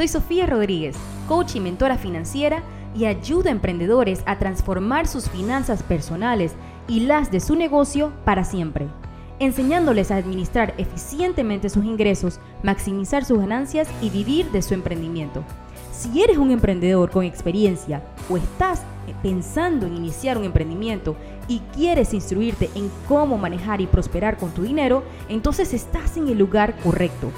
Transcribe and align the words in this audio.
Soy 0.00 0.08
Sofía 0.08 0.46
Rodríguez, 0.46 0.96
coach 1.28 1.56
y 1.56 1.60
mentora 1.60 1.98
financiera 1.98 2.62
y 2.96 3.04
ayudo 3.04 3.50
a 3.50 3.52
emprendedores 3.52 4.22
a 4.24 4.38
transformar 4.38 5.06
sus 5.06 5.28
finanzas 5.28 5.82
personales 5.82 6.54
y 6.88 7.00
las 7.00 7.30
de 7.30 7.38
su 7.38 7.54
negocio 7.54 8.10
para 8.24 8.44
siempre, 8.44 8.86
enseñándoles 9.40 10.10
a 10.10 10.16
administrar 10.16 10.72
eficientemente 10.78 11.68
sus 11.68 11.84
ingresos, 11.84 12.40
maximizar 12.62 13.26
sus 13.26 13.40
ganancias 13.40 13.88
y 14.00 14.08
vivir 14.08 14.50
de 14.52 14.62
su 14.62 14.72
emprendimiento. 14.72 15.44
Si 15.92 16.22
eres 16.22 16.38
un 16.38 16.50
emprendedor 16.50 17.10
con 17.10 17.26
experiencia 17.26 18.02
o 18.30 18.38
estás 18.38 18.80
pensando 19.22 19.86
en 19.86 19.98
iniciar 19.98 20.38
un 20.38 20.44
emprendimiento 20.44 21.14
y 21.46 21.58
quieres 21.74 22.14
instruirte 22.14 22.70
en 22.74 22.90
cómo 23.06 23.36
manejar 23.36 23.82
y 23.82 23.86
prosperar 23.86 24.38
con 24.38 24.50
tu 24.52 24.62
dinero, 24.62 25.02
entonces 25.28 25.74
estás 25.74 26.16
en 26.16 26.28
el 26.28 26.38
lugar 26.38 26.74
correcto 26.78 27.30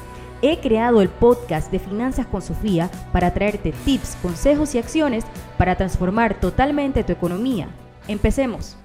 He 0.45 0.59
creado 0.59 1.03
el 1.03 1.09
podcast 1.09 1.71
de 1.71 1.79
Finanzas 1.79 2.27
con 2.27 2.43
Sofía 2.43 2.91
para 3.13 3.33
traerte 3.33 3.73
tips, 3.85 4.17
consejos 4.21 4.75
y 4.75 4.79
acciones 4.79 5.25
para 5.57 5.77
transformar 5.77 6.41
totalmente 6.41 7.05
tu 7.05 7.13
economía. 7.13 7.69
Empecemos. 8.09 8.77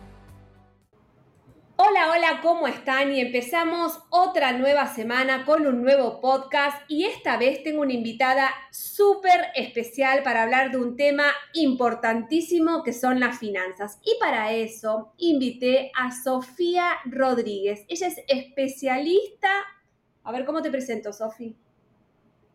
Hola, 1.78 2.12
hola, 2.12 2.42
¿cómo 2.44 2.68
están? 2.68 3.12
Y 3.12 3.22
empezamos 3.22 4.00
otra 4.12 4.52
nueva 4.52 4.86
semana 4.94 5.46
con 5.46 5.66
un 5.66 5.82
nuevo 5.82 6.22
podcast 6.22 6.80
y 6.88 7.06
esta 7.06 7.38
vez 7.38 7.64
tengo 7.64 7.82
una 7.82 7.94
invitada 7.94 8.52
súper 8.70 9.48
especial 9.56 10.22
para 10.22 10.44
hablar 10.44 10.70
de 10.70 10.78
un 10.78 10.96
tema 10.96 11.26
importantísimo 11.56 12.84
que 12.84 12.94
son 12.94 13.20
las 13.20 13.40
finanzas. 13.40 14.00
Y 14.04 14.16
para 14.20 14.54
eso 14.54 15.12
invité 15.18 15.92
a 15.96 16.12
Sofía 16.12 16.98
Rodríguez. 17.06 17.84
Ella 17.90 18.08
es 18.08 18.22
especialista 18.28 19.50
a 20.28 20.32
ver, 20.34 20.44
¿cómo 20.44 20.62
te 20.62 20.70
presento, 20.70 21.14
Sofi? 21.14 21.56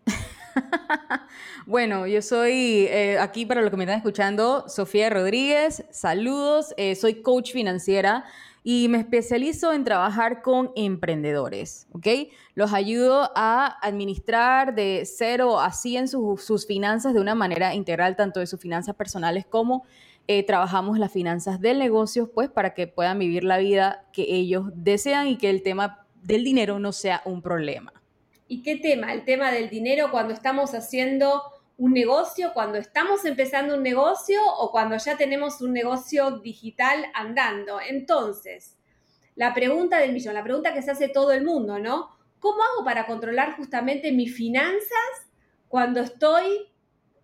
bueno, 1.66 2.06
yo 2.06 2.20
soy 2.20 2.86
eh, 2.90 3.18
aquí 3.18 3.46
para 3.46 3.62
los 3.62 3.70
que 3.70 3.78
me 3.78 3.84
están 3.84 3.96
escuchando, 3.96 4.68
Sofía 4.68 5.08
Rodríguez. 5.08 5.82
Saludos, 5.90 6.74
eh, 6.76 6.94
soy 6.96 7.22
coach 7.22 7.52
financiera 7.52 8.26
y 8.62 8.88
me 8.90 8.98
especializo 8.98 9.72
en 9.72 9.84
trabajar 9.84 10.42
con 10.42 10.70
emprendedores, 10.76 11.86
¿ok? 11.92 12.06
Los 12.54 12.74
ayudo 12.74 13.32
a 13.34 13.78
administrar 13.80 14.74
de 14.74 15.04
cero 15.06 15.58
a 15.58 15.72
100 15.72 16.08
sus 16.08 16.66
finanzas 16.66 17.14
de 17.14 17.20
una 17.20 17.34
manera 17.34 17.74
integral, 17.74 18.16
tanto 18.16 18.40
de 18.40 18.46
sus 18.46 18.60
finanzas 18.60 18.94
personales 18.96 19.46
como 19.46 19.84
eh, 20.28 20.44
trabajamos 20.44 20.98
las 20.98 21.10
finanzas 21.10 21.58
del 21.58 21.78
negocio, 21.78 22.30
pues 22.30 22.50
para 22.50 22.74
que 22.74 22.86
puedan 22.86 23.18
vivir 23.18 23.44
la 23.44 23.56
vida 23.56 24.04
que 24.12 24.26
ellos 24.28 24.66
desean 24.74 25.26
y 25.28 25.38
que 25.38 25.48
el 25.48 25.62
tema 25.62 26.01
del 26.22 26.44
dinero 26.44 26.78
no 26.78 26.92
sea 26.92 27.22
un 27.24 27.42
problema. 27.42 27.92
¿Y 28.48 28.62
qué 28.62 28.76
tema? 28.76 29.12
El 29.12 29.24
tema 29.24 29.50
del 29.50 29.68
dinero 29.70 30.10
cuando 30.10 30.34
estamos 30.34 30.74
haciendo 30.74 31.42
un 31.78 31.92
negocio, 31.92 32.52
cuando 32.52 32.78
estamos 32.78 33.24
empezando 33.24 33.76
un 33.76 33.82
negocio 33.82 34.40
o 34.58 34.70
cuando 34.70 34.96
ya 34.98 35.16
tenemos 35.16 35.60
un 35.60 35.72
negocio 35.72 36.38
digital 36.38 37.06
andando. 37.14 37.80
Entonces, 37.80 38.76
la 39.34 39.54
pregunta 39.54 39.98
del 39.98 40.12
millón, 40.12 40.34
la 40.34 40.44
pregunta 40.44 40.74
que 40.74 40.82
se 40.82 40.90
hace 40.90 41.08
todo 41.08 41.32
el 41.32 41.44
mundo, 41.44 41.78
¿no? 41.78 42.10
¿Cómo 42.38 42.62
hago 42.62 42.84
para 42.84 43.06
controlar 43.06 43.56
justamente 43.56 44.12
mis 44.12 44.36
finanzas 44.36 45.30
cuando 45.68 46.00
estoy 46.00 46.68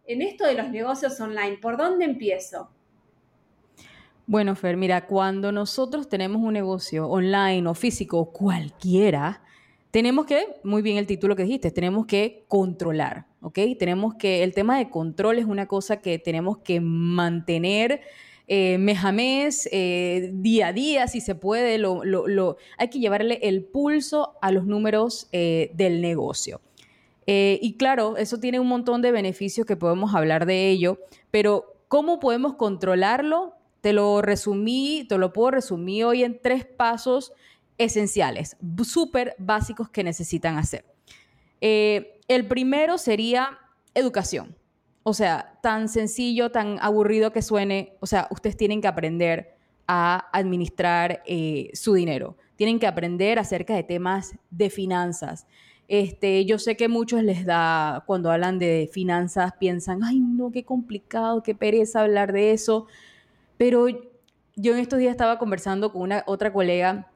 en 0.07 0.23
esto 0.23 0.47
de 0.47 0.55
los 0.55 0.71
negocios 0.71 1.21
online? 1.21 1.59
¿Por 1.59 1.77
dónde 1.77 2.05
empiezo? 2.05 2.71
Bueno, 4.29 4.55
Fer, 4.57 4.77
mira, 4.77 5.07
cuando 5.07 5.53
nosotros 5.53 6.07
tenemos 6.07 6.43
un 6.43 6.53
negocio 6.53 7.09
online 7.09 7.67
o 7.67 7.73
físico, 7.73 8.31
cualquiera, 8.31 9.43
tenemos 9.91 10.27
que, 10.27 10.45
muy 10.63 10.83
bien 10.83 10.99
el 10.99 11.07
título 11.07 11.35
que 11.35 11.45
dijiste, 11.45 11.71
tenemos 11.71 12.05
que 12.05 12.45
controlar, 12.47 13.25
¿ok? 13.41 13.59
Tenemos 13.79 14.17
que, 14.17 14.43
el 14.43 14.53
tema 14.53 14.77
de 14.77 14.91
control 14.91 15.39
es 15.39 15.47
una 15.47 15.65
cosa 15.65 16.03
que 16.03 16.19
tenemos 16.19 16.59
que 16.59 16.79
mantener 16.79 18.03
eh, 18.49 18.77
mes 18.77 19.03
a 19.03 19.13
mes, 19.13 19.67
eh, 19.73 20.29
día 20.35 20.67
a 20.67 20.73
día, 20.75 21.09
si 21.09 21.23
se 21.23 21.35
puede, 21.35 21.79
lo, 21.79 22.03
hay 22.77 22.91
que 22.91 22.99
llevarle 22.99 23.39
el 23.41 23.65
pulso 23.65 24.37
a 24.43 24.53
los 24.53 24.67
números 24.67 25.31
eh, 25.33 25.71
del 25.73 26.03
negocio. 26.03 26.61
y 27.27 27.77
claro, 27.79 28.19
eso 28.19 28.39
tiene 28.39 28.61
un 28.61 28.69
montón 28.69 29.01
de 29.01 29.11
beneficios 29.11 29.67
que 29.67 29.77
podemos 29.77 30.15
hablar 30.15 30.45
de 30.45 30.69
ello, 30.69 30.99
pero 31.31 31.77
¿cómo 31.89 32.21
podemos 32.21 32.57
controlarlo? 32.57 33.58
Te 33.89 33.95
lo 33.95 34.21
resumí, 34.21 35.07
te 35.09 35.17
lo 35.17 35.33
puedo 35.33 35.53
resumir 35.53 36.05
hoy 36.05 36.23
en 36.23 36.39
tres 36.43 36.67
pasos 36.67 37.33
esenciales, 37.79 38.59
súper 38.85 39.35
básicos 39.39 39.89
que 39.89 40.05
necesitan 40.05 40.59
hacer. 40.59 40.85
Eh, 41.63 42.21
el 42.29 42.47
primero 42.47 42.99
sería 42.99 43.59
educación. 43.95 44.55
O 45.05 45.15
sea, 45.15 45.59
tan 45.63 45.89
sencillo, 45.89 46.51
tan 46.51 46.77
aburrido 46.83 47.33
que 47.33 47.41
suene, 47.41 47.95
o 48.01 48.07
sea, 48.07 48.29
ustedes 48.31 48.59
tienen 48.59 48.83
que 48.83 48.89
aprender 48.89 49.57
a 49.87 50.29
administrar 50.35 51.23
eh, 51.25 51.71
su 51.73 51.95
dinero. 51.95 52.37
Tienen 52.57 52.79
que 52.79 52.87
aprender 52.87 53.39
acerca 53.39 53.75
de 53.75 53.85
temas 53.85 54.35
de 54.51 54.69
finanzas. 54.69 55.47
Este, 55.89 56.45
yo 56.45 56.59
sé 56.59 56.77
que 56.77 56.89
muchos 56.89 57.23
les 57.23 57.47
da, 57.47 58.05
cuando 58.07 58.31
hablan 58.31 58.59
de 58.59 58.91
finanzas, 58.93 59.55
piensan, 59.59 60.05
ay, 60.05 60.21
no, 60.21 60.53
qué 60.53 60.63
complicado, 60.63 61.43
qué 61.43 61.55
pereza 61.55 62.03
hablar 62.03 62.35
de 62.35 62.53
eso. 62.53 62.87
Pero 63.59 63.87
yo 64.57 64.73
en 64.73 64.79
estos 64.79 64.99
días 64.99 65.11
estaba 65.11 65.39
conversando 65.39 65.93
con 65.93 66.03
una 66.03 66.25
otra 66.27 66.53
colega 66.53 67.11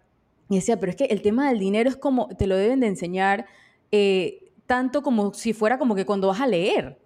y 0.51 0.57
decía, 0.57 0.79
pero 0.79 0.91
es 0.91 0.97
que 0.97 1.05
el 1.05 1.23
tema 1.23 1.49
del 1.49 1.59
dinero 1.59 1.89
es 1.89 1.97
como, 1.97 2.29
te 2.29 2.47
lo 2.47 2.57
deben 2.57 2.81
de 2.81 2.89
enseñar 2.89 3.47
eh, 3.91 4.53
tanto 4.67 5.03
como 5.03 5.33
si 5.33 5.55
fuera 5.55 5.79
como 5.79 5.95
que 5.95 6.05
cuando 6.05 6.29
vas 6.29 6.41
a 6.41 6.47
leer. 6.47 6.99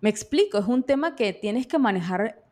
Me 0.00 0.10
explico, 0.10 0.58
es 0.58 0.66
un 0.66 0.82
tema 0.82 1.14
que 1.14 1.32
tienes 1.32 1.66
que 1.66 1.78
manejar 1.78 2.42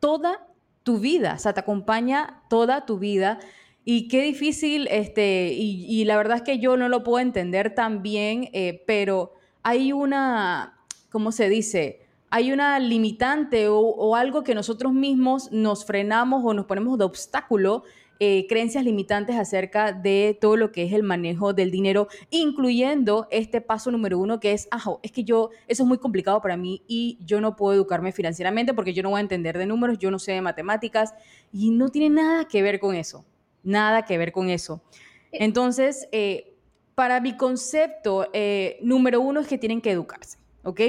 toda 0.00 0.46
tu 0.82 0.98
vida, 0.98 1.34
o 1.34 1.38
sea, 1.38 1.52
te 1.52 1.60
acompaña 1.60 2.42
toda 2.48 2.84
tu 2.84 2.98
vida. 2.98 3.38
Y 3.84 4.08
qué 4.08 4.22
difícil, 4.22 4.88
este, 4.90 5.52
y, 5.52 6.04
la 6.04 6.16
verdad 6.16 6.38
es 6.38 6.42
que 6.42 6.58
yo 6.58 6.76
no 6.76 6.88
lo 6.88 7.04
puedo 7.04 7.20
entender 7.20 7.74
tan 7.74 8.02
bien, 8.02 8.48
eh, 8.52 8.82
pero 8.86 9.34
hay 9.62 9.92
una, 9.92 10.78
¿cómo 11.10 11.30
se 11.30 11.48
dice? 11.48 12.05
Hay 12.30 12.52
una 12.52 12.78
limitante 12.78 13.68
o, 13.68 14.16
algo 14.16 14.42
que 14.42 14.54
nosotros 14.54 14.92
mismos 14.92 15.50
nos 15.52 15.84
frenamos 15.84 16.42
o 16.44 16.54
nos 16.54 16.66
ponemos 16.66 16.98
de 16.98 17.04
obstáculo, 17.04 17.84
eh, 18.18 18.46
creencias 18.48 18.82
limitantes 18.82 19.36
acerca 19.36 19.92
de 19.92 20.36
todo 20.40 20.56
lo 20.56 20.72
que 20.72 20.84
es 20.84 20.92
el 20.92 21.02
manejo 21.02 21.52
del 21.52 21.70
dinero, 21.70 22.08
incluyendo 22.30 23.28
este 23.30 23.60
paso 23.60 23.90
número 23.90 24.18
uno 24.18 24.40
que 24.40 24.52
es, 24.52 24.68
ajo, 24.70 25.00
es 25.02 25.12
que 25.12 25.22
yo, 25.22 25.50
eso 25.68 25.82
es 25.82 25.86
muy 25.86 25.98
complicado 25.98 26.40
para 26.40 26.56
mí 26.56 26.82
y 26.88 27.18
yo 27.24 27.40
no 27.40 27.56
puedo 27.56 27.74
educarme 27.74 28.12
financieramente 28.12 28.74
porque 28.74 28.94
yo 28.94 29.02
no 29.02 29.10
voy 29.10 29.18
a 29.18 29.20
entender 29.20 29.58
de 29.58 29.66
números, 29.66 29.98
yo 29.98 30.10
no 30.10 30.18
sé 30.18 30.32
de 30.32 30.40
matemáticas 30.40 31.14
y 31.52 31.70
no 31.70 31.90
tiene 31.90 32.22
nada 32.22 32.48
que 32.48 32.62
ver 32.62 32.80
con 32.80 32.94
eso, 32.94 33.24
nada 33.62 34.04
que 34.04 34.18
ver 34.18 34.32
con 34.32 34.48
eso. 34.48 34.82
Eh. 35.30 35.38
Entonces, 35.44 36.08
eh, 36.10 36.54
para 36.94 37.20
mi 37.20 37.36
concepto, 37.36 38.26
número 38.80 39.20
uno 39.20 39.40
es 39.40 39.46
que 39.46 39.58
tienen 39.58 39.82
que 39.82 39.90
educarse. 39.90 40.38
¿Ok? 40.66 40.80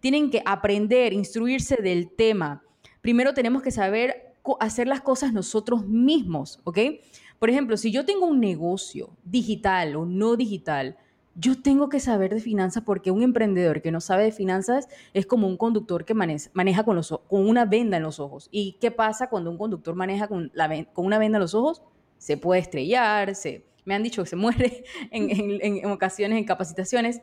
Tienen 0.00 0.30
que 0.30 0.42
aprender, 0.44 1.12
instruirse 1.12 1.76
del 1.76 2.10
tema. 2.10 2.62
Primero 3.00 3.34
tenemos 3.34 3.62
que 3.62 3.70
saber 3.70 4.34
hacer 4.60 4.86
las 4.86 5.00
cosas 5.00 5.32
nosotros 5.32 5.86
mismos, 5.86 6.60
¿ok? 6.64 6.78
Por 7.38 7.50
ejemplo, 7.50 7.76
si 7.76 7.92
yo 7.92 8.04
tengo 8.04 8.26
un 8.26 8.40
negocio 8.40 9.10
digital 9.24 9.96
o 9.96 10.06
no 10.06 10.36
digital, 10.36 10.96
yo 11.34 11.60
tengo 11.60 11.90
que 11.90 12.00
saber 12.00 12.32
de 12.32 12.40
finanzas 12.40 12.82
porque 12.84 13.10
un 13.10 13.22
emprendedor 13.22 13.82
que 13.82 13.90
no 13.90 14.00
sabe 14.00 14.24
de 14.24 14.32
finanzas 14.32 14.88
es 15.12 15.26
como 15.26 15.46
un 15.46 15.58
conductor 15.58 16.06
que 16.06 16.14
maneja, 16.14 16.84
con, 16.84 17.00
una 17.28 17.66
venda 17.66 17.98
en 17.98 18.02
los 18.02 18.20
ojos. 18.20 18.48
¿Y 18.50 18.78
qué 18.80 18.90
pasa 18.90 19.28
cuando 19.28 19.50
un 19.50 19.58
conductor 19.58 19.94
maneja 19.94 20.28
con 20.28 20.50
una 20.96 21.18
venda 21.18 21.36
en 21.36 21.42
los 21.42 21.54
ojos? 21.54 21.82
Se 22.16 22.38
puede 22.38 22.62
estrellar, 22.62 23.34
se, 23.34 23.66
me 23.84 23.94
han 23.94 24.02
dicho 24.02 24.22
que 24.22 24.30
se 24.30 24.36
muere 24.36 24.84
en, 25.10 25.60
en 25.62 25.90
ocasiones, 25.90 26.38
en 26.38 26.44
capacitaciones. 26.44 27.20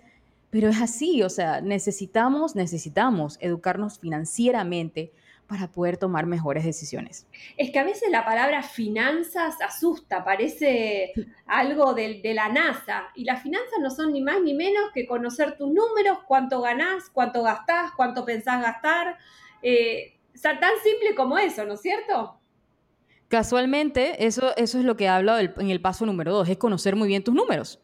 Pero 0.53 0.69
es 0.69 0.79
así, 0.79 1.23
o 1.23 1.31
sea, 1.31 1.61
necesitamos, 1.61 2.55
necesitamos 2.55 3.39
educarnos 3.41 3.97
financieramente 3.97 5.11
para 5.47 5.71
poder 5.71 5.97
tomar 5.97 6.27
mejores 6.27 6.63
decisiones. 6.63 7.25
Es 7.57 7.71
que 7.71 7.79
a 7.79 7.83
veces 7.83 8.11
la 8.11 8.23
palabra 8.23 8.61
finanzas 8.61 9.59
asusta, 9.61 10.23
parece 10.23 11.11
algo 11.47 11.95
de, 11.95 12.21
la 12.35 12.49
NASA. 12.49 13.05
Y 13.15 13.23
las 13.23 13.41
finanzas 13.41 13.79
no 13.81 13.89
son 13.89 14.13
ni 14.13 14.21
más 14.21 14.43
ni 14.43 14.53
menos 14.53 14.91
que 14.93 15.07
conocer 15.07 15.57
tus 15.57 15.73
números, 15.73 16.19
cuánto 16.27 16.61
ganás, 16.61 17.09
cuánto 17.11 17.41
gastás, 17.41 17.89
cuánto 17.97 18.23
pensás 18.23 18.61
gastar. 18.61 19.17
Eh, 19.63 20.19
o 20.35 20.37
sea, 20.37 20.59
tan 20.59 20.73
simple 20.83 21.15
como 21.15 21.39
eso, 21.39 21.65
¿no 21.65 21.73
es 21.73 21.81
cierto? 21.81 22.39
Casualmente, 23.27 24.27
eso, 24.27 24.55
eso 24.55 24.77
es 24.77 24.85
lo 24.85 24.95
que 24.97 25.05
he 25.05 25.09
hablado 25.09 25.39
en 25.39 25.71
el 25.71 25.81
paso 25.81 26.05
número 26.05 26.31
dos, 26.31 26.47
es 26.47 26.57
conocer 26.57 26.95
muy 26.95 27.07
bien 27.07 27.23
tus 27.23 27.33
números. 27.33 27.82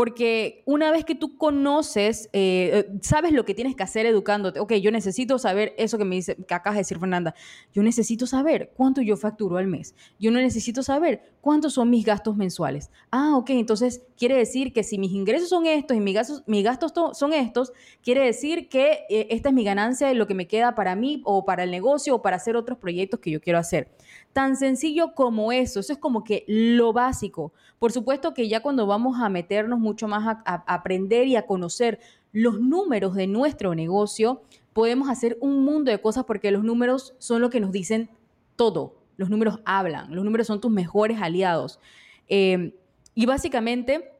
Porque 0.00 0.62
una 0.64 0.90
vez 0.90 1.04
que 1.04 1.14
tú 1.14 1.36
conoces, 1.36 2.30
eh, 2.32 2.88
sabes 3.02 3.32
lo 3.32 3.44
que 3.44 3.52
tienes 3.52 3.76
que 3.76 3.82
hacer 3.82 4.06
educándote. 4.06 4.58
Ok, 4.58 4.72
yo 4.76 4.90
necesito 4.90 5.38
saber 5.38 5.74
eso 5.76 5.98
que 5.98 6.06
me 6.06 6.14
dice, 6.14 6.36
que 6.36 6.54
acaba 6.54 6.72
de 6.72 6.80
decir 6.80 6.98
Fernanda. 6.98 7.34
Yo 7.74 7.82
necesito 7.82 8.26
saber 8.26 8.72
cuánto 8.74 9.02
yo 9.02 9.18
facturo 9.18 9.58
al 9.58 9.66
mes. 9.66 9.94
Yo 10.18 10.30
no 10.30 10.40
necesito 10.40 10.82
saber 10.82 11.34
cuántos 11.42 11.74
son 11.74 11.90
mis 11.90 12.06
gastos 12.06 12.34
mensuales. 12.34 12.90
Ah, 13.10 13.36
ok, 13.36 13.50
entonces 13.50 14.00
quiere 14.16 14.38
decir 14.38 14.72
que 14.72 14.84
si 14.84 14.96
mis 14.96 15.12
ingresos 15.12 15.50
son 15.50 15.66
estos 15.66 15.94
y 15.94 16.00
mis 16.00 16.14
gastos, 16.14 16.92
son 17.12 17.34
estos, 17.34 17.70
quiere 18.02 18.24
decir 18.24 18.70
que 18.70 19.00
eh, 19.10 19.26
esta 19.28 19.50
es 19.50 19.54
mi 19.54 19.64
ganancia 19.64 20.10
y 20.10 20.14
lo 20.14 20.26
que 20.26 20.32
me 20.32 20.48
queda 20.48 20.74
para 20.74 20.96
mí 20.96 21.20
o 21.26 21.44
para 21.44 21.62
el 21.62 21.70
negocio 21.70 22.14
o 22.14 22.22
para 22.22 22.36
hacer 22.36 22.56
otros 22.56 22.78
proyectos 22.78 23.20
que 23.20 23.32
yo 23.32 23.42
quiero 23.42 23.58
hacer. 23.58 23.90
Tan 24.32 24.56
sencillo 24.56 25.14
como 25.14 25.50
eso, 25.50 25.80
eso 25.80 25.92
es 25.92 25.98
como 25.98 26.22
que 26.22 26.44
lo 26.46 26.92
básico. 26.92 27.52
Por 27.78 27.92
supuesto 27.92 28.32
que 28.34 28.48
ya 28.48 28.60
cuando 28.60 28.86
vamos 28.86 29.18
a 29.20 29.28
meternos 29.28 29.78
mucho 29.78 30.06
más 30.06 30.38
a, 30.44 30.64
aprender 30.66 31.26
y 31.26 31.36
a 31.36 31.46
conocer 31.46 31.98
los 32.32 32.60
números 32.60 33.14
de 33.14 33.26
nuestro 33.26 33.74
negocio, 33.74 34.42
podemos 34.72 35.08
hacer 35.08 35.36
un 35.40 35.64
mundo 35.64 35.90
de 35.90 36.00
cosas 36.00 36.24
porque 36.24 36.50
los 36.50 36.62
números 36.62 37.14
son 37.18 37.40
lo 37.40 37.50
que 37.50 37.60
nos 37.60 37.72
dicen 37.72 38.10
todo. 38.54 38.96
Los 39.16 39.30
números 39.30 39.60
hablan, 39.64 40.14
los 40.14 40.24
números 40.24 40.46
son 40.46 40.60
tus 40.60 40.70
mejores 40.70 41.20
aliados. 41.20 41.80
Eh, 42.28 42.74
y 43.14 43.26
básicamente, 43.26 44.12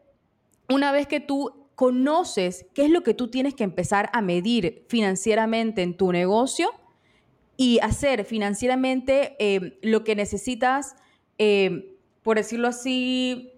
una 0.69 0.91
vez 0.91 1.07
que 1.07 1.21
tú 1.21 1.53
conoces 1.81 2.67
qué 2.75 2.85
es 2.85 2.91
lo 2.91 3.03
que 3.03 3.15
tú 3.15 3.29
tienes 3.29 3.55
que 3.55 3.65
empezar 3.65 4.11
a 4.13 4.21
medir 4.21 4.85
financieramente 4.89 5.83
en 5.83 5.97
tu 5.97 6.13
negocio, 6.13 6.71
y 7.61 7.79
hacer 7.81 8.25
financieramente 8.25 9.37
eh, 9.39 9.79
lo 9.83 10.03
que 10.03 10.17
necesitas, 10.17 10.97
eh, 11.37 11.95
por 12.23 12.39
decirlo 12.39 12.69
así. 12.69 13.53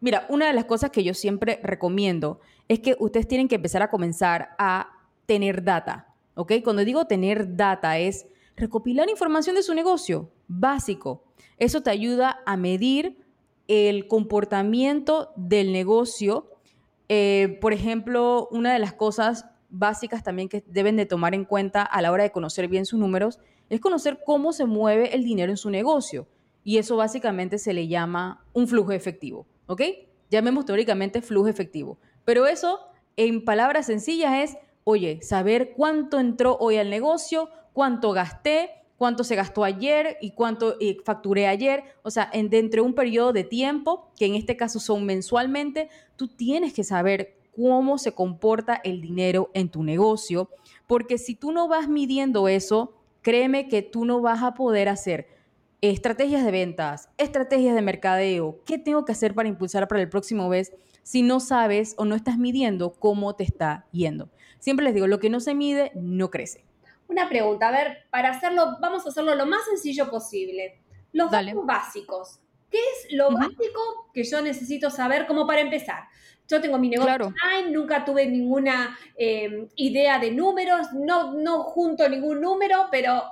Mira, 0.00 0.26
una 0.28 0.46
de 0.46 0.52
las 0.52 0.66
cosas 0.66 0.90
que 0.90 1.02
yo 1.02 1.14
siempre 1.14 1.58
recomiendo 1.62 2.38
es 2.68 2.80
que 2.80 2.96
ustedes 2.98 3.26
tienen 3.26 3.48
que 3.48 3.54
empezar 3.54 3.80
a 3.80 3.88
comenzar 3.88 4.50
a 4.58 4.90
tener 5.24 5.64
data, 5.64 6.12
¿ok? 6.34 6.52
Cuando 6.62 6.84
digo 6.84 7.06
tener 7.06 7.56
data 7.56 7.96
es 7.96 8.26
recopilar 8.56 9.08
información 9.08 9.56
de 9.56 9.62
su 9.62 9.72
negocio, 9.72 10.30
básico. 10.48 11.24
Eso 11.56 11.80
te 11.80 11.88
ayuda 11.88 12.42
a 12.44 12.58
medir 12.58 13.16
el 13.68 14.06
comportamiento 14.06 15.32
del 15.34 15.72
negocio. 15.72 16.50
Eh, 17.08 17.56
por 17.62 17.72
ejemplo, 17.72 18.48
una 18.50 18.74
de 18.74 18.80
las 18.80 18.92
cosas 18.92 19.46
básicas 19.68 20.22
también 20.22 20.48
que 20.48 20.64
deben 20.66 20.96
de 20.96 21.06
tomar 21.06 21.34
en 21.34 21.44
cuenta 21.44 21.82
a 21.82 22.02
la 22.02 22.12
hora 22.12 22.22
de 22.22 22.32
conocer 22.32 22.68
bien 22.68 22.86
sus 22.86 22.98
números 22.98 23.40
es 23.68 23.80
conocer 23.80 24.20
cómo 24.24 24.52
se 24.52 24.64
mueve 24.64 25.14
el 25.14 25.24
dinero 25.24 25.50
en 25.50 25.56
su 25.56 25.70
negocio. 25.70 26.28
Y 26.64 26.78
eso 26.78 26.96
básicamente 26.96 27.58
se 27.58 27.72
le 27.72 27.88
llama 27.88 28.44
un 28.52 28.66
flujo 28.66 28.92
efectivo, 28.92 29.46
¿ok? 29.66 29.82
Llamemos 30.30 30.64
teóricamente 30.64 31.22
flujo 31.22 31.48
efectivo. 31.48 31.98
Pero 32.24 32.46
eso, 32.46 32.80
en 33.16 33.44
palabras 33.44 33.86
sencillas, 33.86 34.34
es, 34.34 34.58
oye, 34.84 35.20
saber 35.22 35.72
cuánto 35.76 36.18
entró 36.18 36.56
hoy 36.58 36.76
al 36.76 36.90
negocio, 36.90 37.50
cuánto 37.72 38.12
gasté, 38.12 38.70
cuánto 38.96 39.22
se 39.22 39.36
gastó 39.36 39.62
ayer 39.62 40.16
y 40.20 40.32
cuánto 40.32 40.76
facturé 41.04 41.46
ayer. 41.46 41.84
O 42.02 42.10
sea, 42.10 42.28
en, 42.32 42.50
dentro 42.50 42.82
de 42.82 42.88
un 42.88 42.94
periodo 42.94 43.32
de 43.32 43.44
tiempo, 43.44 44.10
que 44.16 44.26
en 44.26 44.34
este 44.34 44.56
caso 44.56 44.80
son 44.80 45.04
mensualmente, 45.04 45.88
tú 46.16 46.28
tienes 46.28 46.72
que 46.72 46.82
saber 46.82 47.35
cómo 47.56 47.96
se 47.98 48.12
comporta 48.12 48.80
el 48.84 49.00
dinero 49.00 49.50
en 49.54 49.70
tu 49.70 49.82
negocio, 49.82 50.50
porque 50.86 51.16
si 51.16 51.34
tú 51.34 51.50
no 51.52 51.66
vas 51.66 51.88
midiendo 51.88 52.48
eso, 52.48 52.94
créeme 53.22 53.68
que 53.68 53.82
tú 53.82 54.04
no 54.04 54.20
vas 54.20 54.42
a 54.42 54.54
poder 54.54 54.88
hacer 54.88 55.28
estrategias 55.80 56.44
de 56.44 56.50
ventas, 56.50 57.08
estrategias 57.18 57.74
de 57.74 57.82
mercadeo, 57.82 58.60
qué 58.64 58.78
tengo 58.78 59.04
que 59.04 59.12
hacer 59.12 59.34
para 59.34 59.48
impulsar 59.48 59.88
para 59.88 60.00
el 60.00 60.08
próximo 60.08 60.48
mes 60.48 60.72
si 61.02 61.22
no 61.22 61.40
sabes 61.40 61.94
o 61.98 62.04
no 62.04 62.14
estás 62.14 62.38
midiendo 62.38 62.92
cómo 62.92 63.34
te 63.34 63.44
está 63.44 63.86
yendo. 63.92 64.28
Siempre 64.58 64.84
les 64.84 64.94
digo, 64.94 65.06
lo 65.06 65.18
que 65.18 65.30
no 65.30 65.40
se 65.40 65.54
mide 65.54 65.92
no 65.94 66.30
crece. 66.30 66.64
Una 67.08 67.28
pregunta, 67.28 67.68
a 67.68 67.72
ver, 67.72 67.98
para 68.10 68.30
hacerlo, 68.30 68.78
vamos 68.80 69.06
a 69.06 69.10
hacerlo 69.10 69.34
lo 69.34 69.46
más 69.46 69.64
sencillo 69.64 70.10
posible. 70.10 70.80
Los 71.12 71.30
datos 71.30 71.64
básicos. 71.64 72.40
¿Qué 72.70 72.78
es 72.78 73.12
lo 73.12 73.30
básico 73.30 74.10
que 74.12 74.24
yo 74.24 74.42
necesito 74.42 74.90
saber 74.90 75.26
como 75.26 75.46
para 75.46 75.60
empezar? 75.60 76.04
Yo 76.48 76.60
tengo 76.60 76.78
mi 76.78 76.88
negocio 76.88 77.26
online, 77.26 77.70
nunca 77.72 78.04
tuve 78.04 78.26
ninguna 78.26 78.96
em, 79.16 79.68
idea 79.76 80.18
de 80.18 80.30
números, 80.30 80.92
no, 80.92 81.34
no 81.34 81.64
junto 81.64 82.08
ningún 82.08 82.40
número, 82.40 82.86
pero 82.90 83.22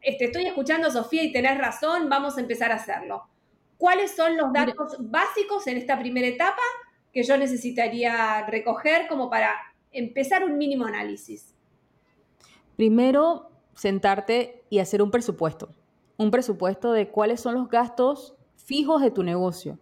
este, 0.00 0.26
estoy 0.26 0.46
escuchando 0.46 0.88
a 0.88 0.90
Sofía 0.90 1.22
y 1.22 1.32
tenés 1.32 1.58
razón, 1.58 2.08
vamos 2.08 2.36
a 2.36 2.40
empezar 2.40 2.72
a 2.72 2.76
hacerlo. 2.76 3.28
¿Cuáles 3.76 4.16
son 4.16 4.36
los 4.36 4.52
datos 4.52 4.96
básicos 4.98 5.66
en 5.66 5.76
esta 5.76 5.98
primera 5.98 6.26
etapa 6.26 6.62
que 7.12 7.22
yo 7.22 7.36
necesitaría 7.36 8.46
recoger 8.46 9.06
como 9.08 9.30
para 9.30 9.54
empezar 9.92 10.44
un 10.44 10.56
mínimo 10.56 10.86
análisis? 10.86 11.54
Primero, 12.76 13.50
sentarte 13.74 14.64
y 14.70 14.78
hacer 14.78 15.02
un 15.02 15.10
presupuesto. 15.10 15.70
Un 16.16 16.30
presupuesto 16.30 16.92
de 16.92 17.08
cuáles 17.08 17.40
son 17.40 17.54
los 17.54 17.68
gastos 17.68 18.37
fijos 18.68 19.00
de 19.00 19.10
tu 19.10 19.22
negocio. 19.22 19.78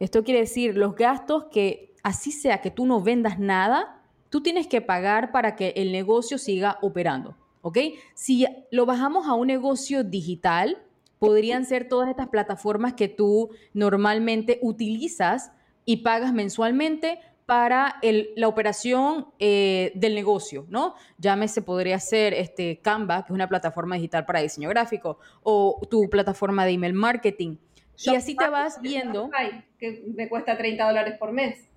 Esto 0.00 0.24
quiere 0.24 0.40
decir 0.40 0.74
los 0.74 0.96
gastos 0.96 1.44
que 1.52 1.94
así 2.02 2.32
sea 2.32 2.62
que 2.62 2.70
tú 2.70 2.86
no 2.86 3.02
vendas 3.02 3.38
nada, 3.38 4.02
tú 4.30 4.42
tienes 4.42 4.66
que 4.66 4.80
pagar 4.80 5.32
para 5.32 5.54
que 5.54 5.74
el 5.76 5.92
negocio 5.92 6.38
siga 6.38 6.78
operando, 6.80 7.36
¿ok? 7.60 7.78
Si 8.14 8.46
lo 8.70 8.86
bajamos 8.86 9.28
a 9.28 9.34
un 9.34 9.48
negocio 9.48 10.02
digital, 10.02 10.82
podrían 11.18 11.66
ser 11.66 11.88
todas 11.88 12.08
estas 12.08 12.28
plataformas 12.28 12.94
que 12.94 13.08
tú 13.08 13.50
normalmente 13.74 14.58
utilizas 14.62 15.52
y 15.84 15.98
pagas 15.98 16.32
mensualmente 16.32 17.18
para 17.44 18.00
la 18.34 18.48
operación 18.48 19.26
eh, 19.38 19.92
del 19.94 20.14
negocio, 20.14 20.64
¿no? 20.70 20.94
Llámese, 21.18 21.60
podría 21.60 22.00
ser 22.00 22.32
este 22.32 22.80
Canva, 22.80 23.24
que 23.24 23.32
es 23.32 23.34
una 23.34 23.48
plataforma 23.48 23.96
digital 23.96 24.24
para 24.24 24.40
diseño 24.40 24.70
gráfico, 24.70 25.18
o 25.42 25.78
tu 25.90 26.08
plataforma 26.08 26.64
de 26.64 26.72
email 26.72 26.94
marketing. 26.94 27.56
Y 27.98 28.14
así 28.14 28.36
te 28.36 28.48
vas 28.48 28.80
viendo. 28.80 29.30
Que 29.78 30.04
me 30.14 30.28
cuesta 30.28 30.56
30 30.56 30.86
dólares 30.86 31.14
por 31.18 31.32
mes. 31.32 31.68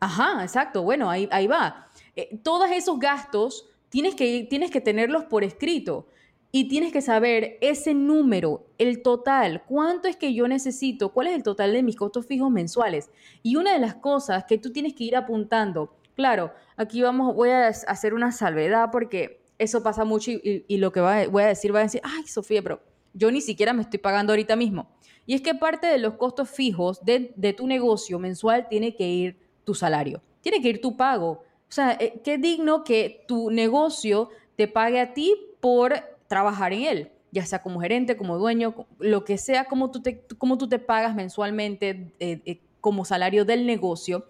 Ajá, 0.00 0.42
exacto. 0.42 0.82
Bueno, 0.82 1.10
ahí, 1.10 1.28
ahí 1.30 1.46
va. 1.46 1.88
Eh, 2.14 2.38
todos 2.42 2.70
esos 2.70 2.98
gastos 2.98 3.68
tienes 3.88 4.14
que, 4.14 4.46
tienes 4.48 4.70
que 4.70 4.80
tenerlos 4.80 5.24
por 5.24 5.44
escrito 5.44 6.06
y 6.52 6.68
tienes 6.68 6.92
que 6.92 7.02
saber 7.02 7.58
ese 7.60 7.92
número, 7.92 8.66
el 8.78 9.02
total, 9.02 9.64
cuánto 9.66 10.08
es 10.08 10.16
que 10.16 10.32
yo 10.32 10.48
necesito, 10.48 11.12
cuál 11.12 11.26
es 11.26 11.34
el 11.34 11.42
total 11.42 11.72
de 11.72 11.82
mis 11.82 11.96
costos 11.96 12.26
fijos 12.26 12.50
mensuales. 12.50 13.10
Y 13.42 13.56
una 13.56 13.74
de 13.74 13.78
las 13.78 13.96
cosas 13.96 14.44
que 14.44 14.56
tú 14.56 14.72
tienes 14.72 14.94
que 14.94 15.04
ir 15.04 15.16
apuntando, 15.16 15.94
claro, 16.14 16.52
aquí 16.76 17.02
vamos, 17.02 17.34
voy 17.34 17.50
a 17.50 17.68
hacer 17.68 18.14
una 18.14 18.32
salvedad 18.32 18.88
porque 18.90 19.42
eso 19.58 19.82
pasa 19.82 20.04
mucho 20.04 20.30
y, 20.30 20.76
lo 20.78 20.92
que 20.92 21.00
voy 21.00 21.42
a 21.42 21.46
decir 21.48 21.74
va 21.74 21.80
a 21.80 21.82
decir, 21.82 22.00
ay, 22.04 22.26
Sofía, 22.26 22.62
pero 22.62 22.80
yo 23.12 23.30
ni 23.30 23.40
siquiera 23.40 23.72
me 23.72 23.82
estoy 23.82 23.98
pagando 23.98 24.32
ahorita 24.32 24.56
mismo. 24.56 24.88
Y 25.26 25.34
es 25.34 25.42
que 25.42 25.54
parte 25.54 25.88
de 25.88 25.98
los 25.98 26.14
costos 26.14 26.48
fijos 26.48 27.04
de, 27.04 27.54
tu 27.56 27.66
negocio 27.66 28.18
mensual 28.18 28.68
tiene 28.68 28.94
que 28.94 29.08
ir 29.08 29.38
tu 29.64 29.74
salario. 29.74 30.22
Tiene 30.40 30.62
que 30.62 30.68
ir 30.68 30.80
tu 30.80 30.96
pago. 30.96 31.42
O 31.68 31.72
sea, 31.72 31.96
eh, 31.98 32.20
qué 32.24 32.38
digno 32.38 32.84
que 32.84 33.24
tu 33.26 33.50
negocio 33.50 34.30
te 34.54 34.68
pague 34.68 35.00
a 35.00 35.12
ti 35.12 35.34
por 35.60 35.94
trabajar 36.28 36.72
en 36.72 36.82
él, 36.82 37.12
ya 37.32 37.44
sea 37.44 37.60
como 37.60 37.80
gerente, 37.80 38.16
como 38.16 38.38
dueño, 38.38 38.86
lo 38.98 39.24
que 39.24 39.36
sea, 39.36 39.64
como 39.64 39.90
tú 39.90 40.00
te, 40.00 40.12
tú 40.12 40.68
te 40.68 40.78
pagas 40.78 41.14
mensualmente 41.14 42.12
eh, 42.20 42.40
eh, 42.44 42.60
como 42.80 43.04
salario 43.04 43.44
del 43.44 43.66
negocio. 43.66 44.26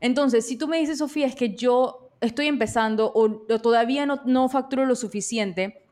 Entonces, 0.00 0.46
si 0.46 0.56
tú 0.56 0.68
me 0.68 0.78
dices, 0.78 0.98
Sofía, 0.98 1.26
es 1.26 1.34
que 1.34 1.54
yo 1.54 2.10
estoy 2.20 2.46
empezando 2.46 3.10
o, 3.14 3.30
todavía 3.58 4.06
no, 4.06 4.20
no, 4.26 4.48
facturo 4.48 4.84
lo 4.84 4.96
suficiente, 4.96 5.83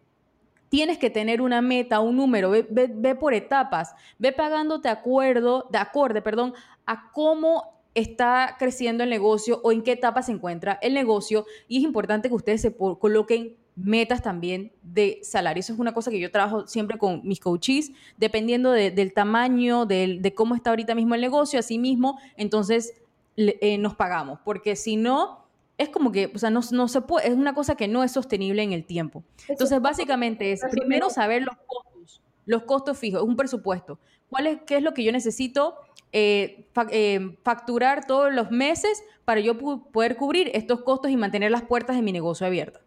tienes 0.72 0.96
que 0.96 1.10
tener 1.10 1.42
una 1.42 1.60
meta, 1.60 2.00
un 2.00 2.16
número, 2.16 2.48
ve, 2.48 2.66
ve 2.70 3.14
por 3.14 3.34
etapas, 3.34 3.94
ve 4.18 4.32
pagándote 4.32 4.88
acuerdo, 4.88 5.68
de 5.70 5.76
acorde, 5.76 6.22
perdón, 6.22 6.54
a 6.86 7.12
cómo 7.12 7.74
está 7.94 8.56
creciendo 8.58 9.04
el 9.04 9.10
negocio 9.10 9.60
o 9.64 9.70
en 9.70 9.82
qué 9.82 9.92
etapa 9.92 10.22
se 10.22 10.32
encuentra 10.32 10.78
el 10.80 10.94
negocio 10.94 11.44
y 11.68 11.76
es 11.76 11.82
importante 11.82 12.30
que 12.30 12.34
ustedes 12.34 12.62
se 12.62 12.74
coloquen 12.74 13.54
metas 13.76 14.22
también 14.22 14.72
de 14.82 15.20
salario. 15.22 15.60
Eso 15.60 15.74
es 15.74 15.78
una 15.78 15.92
cosa 15.92 16.10
que 16.10 16.18
yo 16.18 16.30
trabajo 16.30 16.66
siempre 16.66 16.96
con 16.96 17.20
mis 17.22 17.38
coaches, 17.38 17.92
dependiendo 18.16 18.70
del 18.72 19.12
tamaño, 19.12 19.84
de, 19.84 20.32
cómo 20.34 20.54
está 20.54 20.70
ahorita 20.70 20.94
mismo 20.94 21.14
el 21.14 21.20
negocio, 21.20 21.58
así 21.58 21.78
mismo, 21.78 22.18
entonces 22.38 22.94
eh, 23.36 23.76
nos 23.76 23.94
pagamos, 23.94 24.38
porque 24.42 24.74
si 24.74 24.96
no, 24.96 25.41
es 25.82 25.88
como 25.88 26.12
que, 26.12 26.30
o 26.34 26.38
sea, 26.38 26.50
no, 26.50 26.60
no, 26.70 26.88
se 26.88 27.00
puede, 27.00 27.28
es 27.28 27.34
una 27.34 27.54
cosa 27.54 27.76
que 27.76 27.88
no 27.88 28.02
es 28.02 28.12
sostenible 28.12 28.62
en 28.62 28.72
el 28.72 28.84
tiempo. 28.84 29.24
Entonces, 29.48 29.80
básicamente 29.80 30.52
es 30.52 30.62
primero 30.70 31.10
saber 31.10 31.42
los 31.42 31.56
costos, 31.66 32.22
los 32.46 32.62
costos 32.64 32.98
fijos, 32.98 33.22
es 33.22 33.28
un 33.28 33.36
presupuesto. 33.36 33.98
¿Cuál 34.30 34.46
es, 34.46 34.60
¿Qué 34.66 34.78
es 34.78 34.82
lo 34.82 34.94
que 34.94 35.04
yo 35.04 35.12
necesito 35.12 35.76
eh, 36.14 36.66
eh, 36.90 37.36
facturar 37.42 38.06
todos 38.06 38.30
los 38.34 38.50
meses 38.50 39.02
para 39.24 39.40
yo 39.40 39.56
poder 39.56 40.16
cubrir 40.16 40.50
estos 40.52 40.82
costos 40.82 41.10
y 41.10 41.16
mantener 41.16 41.50
las 41.50 41.62
puertas 41.62 41.96
de 41.96 42.02
mi 42.02 42.12
negocio 42.12 42.46
abiertas. 42.46 42.82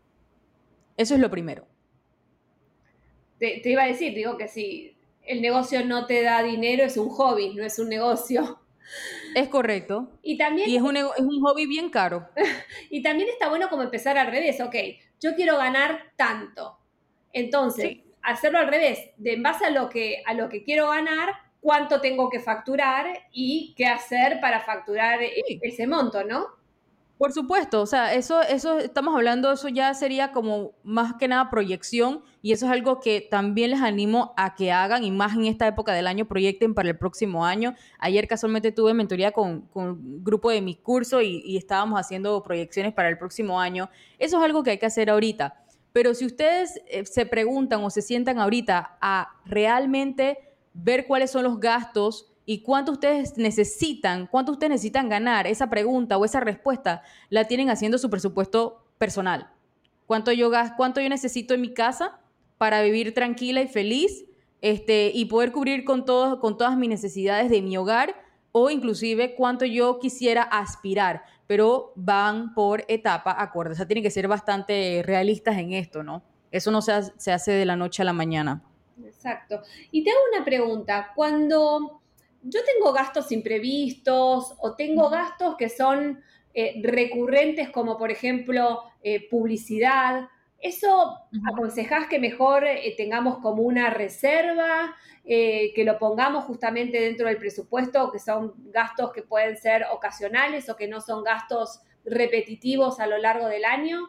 Eso 0.96 1.16
es 1.16 1.20
lo 1.20 1.32
primero. 1.32 1.66
Te, 3.40 3.62
iba 3.66 3.84
a 3.84 3.88
decir, 3.88 4.14
digo 4.14 4.38
que 4.38 4.48
si 4.48 4.96
el 5.24 5.42
negocio 5.42 5.84
no 5.84 6.06
te 6.06 6.22
da 6.22 6.44
dinero, 6.44 6.84
es 6.84 6.98
un 6.98 7.10
hobby, 7.10 7.56
no 7.56 7.64
es 7.64 7.80
un 7.80 7.90
negocio. 7.90 8.60
Es 9.36 9.50
correcto. 9.50 10.18
Y 10.22 10.38
también... 10.38 10.70
Y 10.70 10.78
es 10.78 10.82
un, 10.82 10.96
es 10.96 11.20
un 11.20 11.42
hobby 11.42 11.68
bien 11.68 11.90
caro. 11.90 12.30
y 12.90 13.04
también 13.04 13.30
está 13.30 13.50
bueno 13.50 13.70
como 13.70 13.84
empezar 13.84 14.18
al 14.18 14.28
revés, 14.28 14.62
ok, 14.62 14.76
yo 15.20 15.36
quiero 15.36 15.58
ganar 15.58 16.14
tanto. 16.16 16.80
Entonces, 17.34 17.98
hacerlo 18.22 18.60
al 18.60 18.70
revés, 18.70 19.12
de 19.18 19.34
en 19.34 19.44
base 19.44 19.66
a 19.66 19.70
lo 19.72 19.90
que, 19.90 20.24
a 20.26 20.34
lo 20.34 20.48
que 20.48 20.64
quiero 20.64 20.90
ganar, 20.90 21.34
cuánto 21.60 22.00
tengo 22.00 22.30
que 22.30 22.40
facturar 22.40 23.28
y 23.32 23.74
qué 23.76 23.88
hacer 23.88 24.40
para 24.40 24.62
facturar 24.62 25.20
ese 25.62 25.86
monto, 25.86 26.24
¿no? 26.24 26.48
Por 27.18 27.32
supuesto, 27.32 27.82
o 27.82 27.86
sea, 27.86 28.14
eso, 28.14 28.42
eso 28.42 28.78
estamos 28.78 29.16
hablando, 29.16 29.50
eso 29.54 29.70
ya 29.70 29.94
sería 29.94 30.34
como 30.34 30.74
más 30.84 31.14
que 31.14 31.30
nada 31.30 31.50
proyección 31.50 32.24
y 32.42 32.52
eso 32.52 32.66
es 32.66 32.74
algo 32.74 33.00
que 33.00 33.22
también 33.22 33.72
les 33.72 33.82
animo 33.82 34.34
a 34.36 34.54
que 34.54 34.74
hagan 34.74 35.06
y 35.06 35.12
más 35.12 35.34
en 35.34 35.46
esta 35.46 35.66
época 35.66 35.94
del 35.94 36.08
año 36.08 36.26
proyecten 36.26 36.74
para 36.74 36.90
el 36.90 36.98
próximo 36.98 37.46
año. 37.46 37.74
Ayer 38.00 38.28
casualmente 38.28 38.74
tuve 38.74 38.94
mentoría 38.94 39.32
con, 39.32 39.62
con 39.68 39.88
un 39.88 40.24
grupo 40.26 40.50
de 40.50 40.62
mi 40.62 40.76
curso 40.76 41.22
y, 41.22 41.42
y 41.46 41.56
estábamos 41.56 41.98
haciendo 41.98 42.44
proyecciones 42.44 42.94
para 42.94 43.08
el 43.08 43.18
próximo 43.18 43.62
año. 43.62 43.90
Eso 44.20 44.38
es 44.38 44.44
algo 44.44 44.62
que 44.64 44.72
hay 44.72 44.78
que 44.78 44.86
hacer 44.86 45.10
ahorita. 45.10 45.66
Pero 45.96 46.14
si 46.14 46.26
ustedes 46.26 46.82
eh, 46.90 47.06
se 47.06 47.26
preguntan 47.26 47.82
o 47.86 47.90
se 47.90 48.02
sientan 48.02 48.40
ahorita 48.40 48.98
a 49.00 49.30
realmente 49.46 50.38
ver 50.74 51.08
cuáles 51.08 51.32
son 51.32 51.46
los 51.46 51.62
gastos, 51.62 52.35
y 52.46 52.62
cuánto 52.62 52.92
ustedes 52.92 53.38
necesitan, 53.38 54.28
cuánto 54.28 54.52
ustedes 54.52 54.72
necesitan 54.72 55.10
ganar, 55.10 55.48
esa 55.48 55.70
pregunta 55.70 56.18
o 56.18 56.26
esa 56.26 56.40
respuesta 56.40 57.02
la 57.30 57.46
tienen 57.46 57.70
haciendo 57.70 57.98
su 57.98 58.10
presupuesto 58.10 58.86
personal. 58.98 59.50
¿Cuánto 60.06 60.32
yo, 60.32 60.52
cuánto 60.78 61.02
yo 61.02 61.10
necesito 61.10 61.54
en 61.56 61.62
mi 61.62 61.74
casa 61.74 62.20
para 62.58 62.82
vivir 62.82 63.14
tranquila 63.14 63.62
y 63.62 63.68
feliz 63.68 64.26
este, 64.62 65.12
y 65.14 65.26
poder 65.26 65.52
cubrir 65.52 65.84
con, 65.84 66.06
todo, 66.06 66.40
con 66.40 66.58
todas 66.58 66.78
mis 66.78 66.90
necesidades 66.90 67.50
de 67.50 67.62
mi 67.62 67.76
hogar? 67.78 68.16
O 68.52 68.70
inclusive 68.70 69.36
cuánto 69.36 69.66
yo 69.66 70.00
quisiera 70.00 70.44
aspirar, 70.44 71.24
pero 71.48 71.92
van 71.96 72.54
por 72.54 72.86
etapa 72.88 73.36
acorde. 73.38 73.74
O 73.74 73.76
sea, 73.76 73.88
tienen 73.88 74.04
que 74.04 74.12
ser 74.12 74.28
bastante 74.28 75.04
realistas 75.06 75.58
en 75.58 75.74
esto, 75.74 76.04
¿no? 76.04 76.24
Eso 76.52 76.72
no 76.72 76.82
se, 76.82 76.94
hace 76.94 77.52
de 77.52 77.66
la 77.66 77.76
noche 77.76 78.02
a 78.02 78.06
la 78.06 78.14
mañana. 78.14 78.64
Exacto. 79.04 79.62
Y 79.92 80.06
tengo 80.06 80.20
una 80.34 80.46
pregunta. 80.46 81.12
Cuando 81.14 82.02
yo 82.46 82.62
tengo 82.64 82.94
gastos 82.94 83.32
imprevistos 83.32 84.56
o 84.60 84.76
tengo 84.76 85.10
gastos 85.10 85.56
que 85.58 85.70
son 85.70 86.22
eh, 86.54 86.80
recurrentes 86.84 87.70
como 87.70 87.98
por 87.98 88.12
ejemplo 88.12 88.84
eh, 89.04 89.28
publicidad. 89.30 90.30
¿Eso 90.60 91.18
aconsejás 91.52 92.08
que 92.08 92.20
mejor 92.20 92.64
eh, 92.66 92.94
tengamos 92.96 93.40
como 93.40 93.64
una 93.64 93.90
reserva, 93.90 94.96
que 95.26 95.84
lo 95.84 95.98
pongamos 95.98 96.46
justamente 96.46 97.00
dentro 97.00 97.28
del 97.28 97.38
presupuesto, 97.38 98.12
que 98.12 98.20
son 98.20 98.54
gastos 98.72 99.12
que 99.12 99.24
pueden 99.24 99.58
ser 99.58 99.88
ocasionales 99.92 100.70
o 100.70 100.76
que 100.76 100.88
no 100.88 101.02
son 101.02 101.24
gastos 101.24 101.82
repetitivos 102.06 103.00
a 103.00 103.08
lo 103.08 103.18
largo 103.18 103.48
del 103.48 103.66
año? 103.66 104.08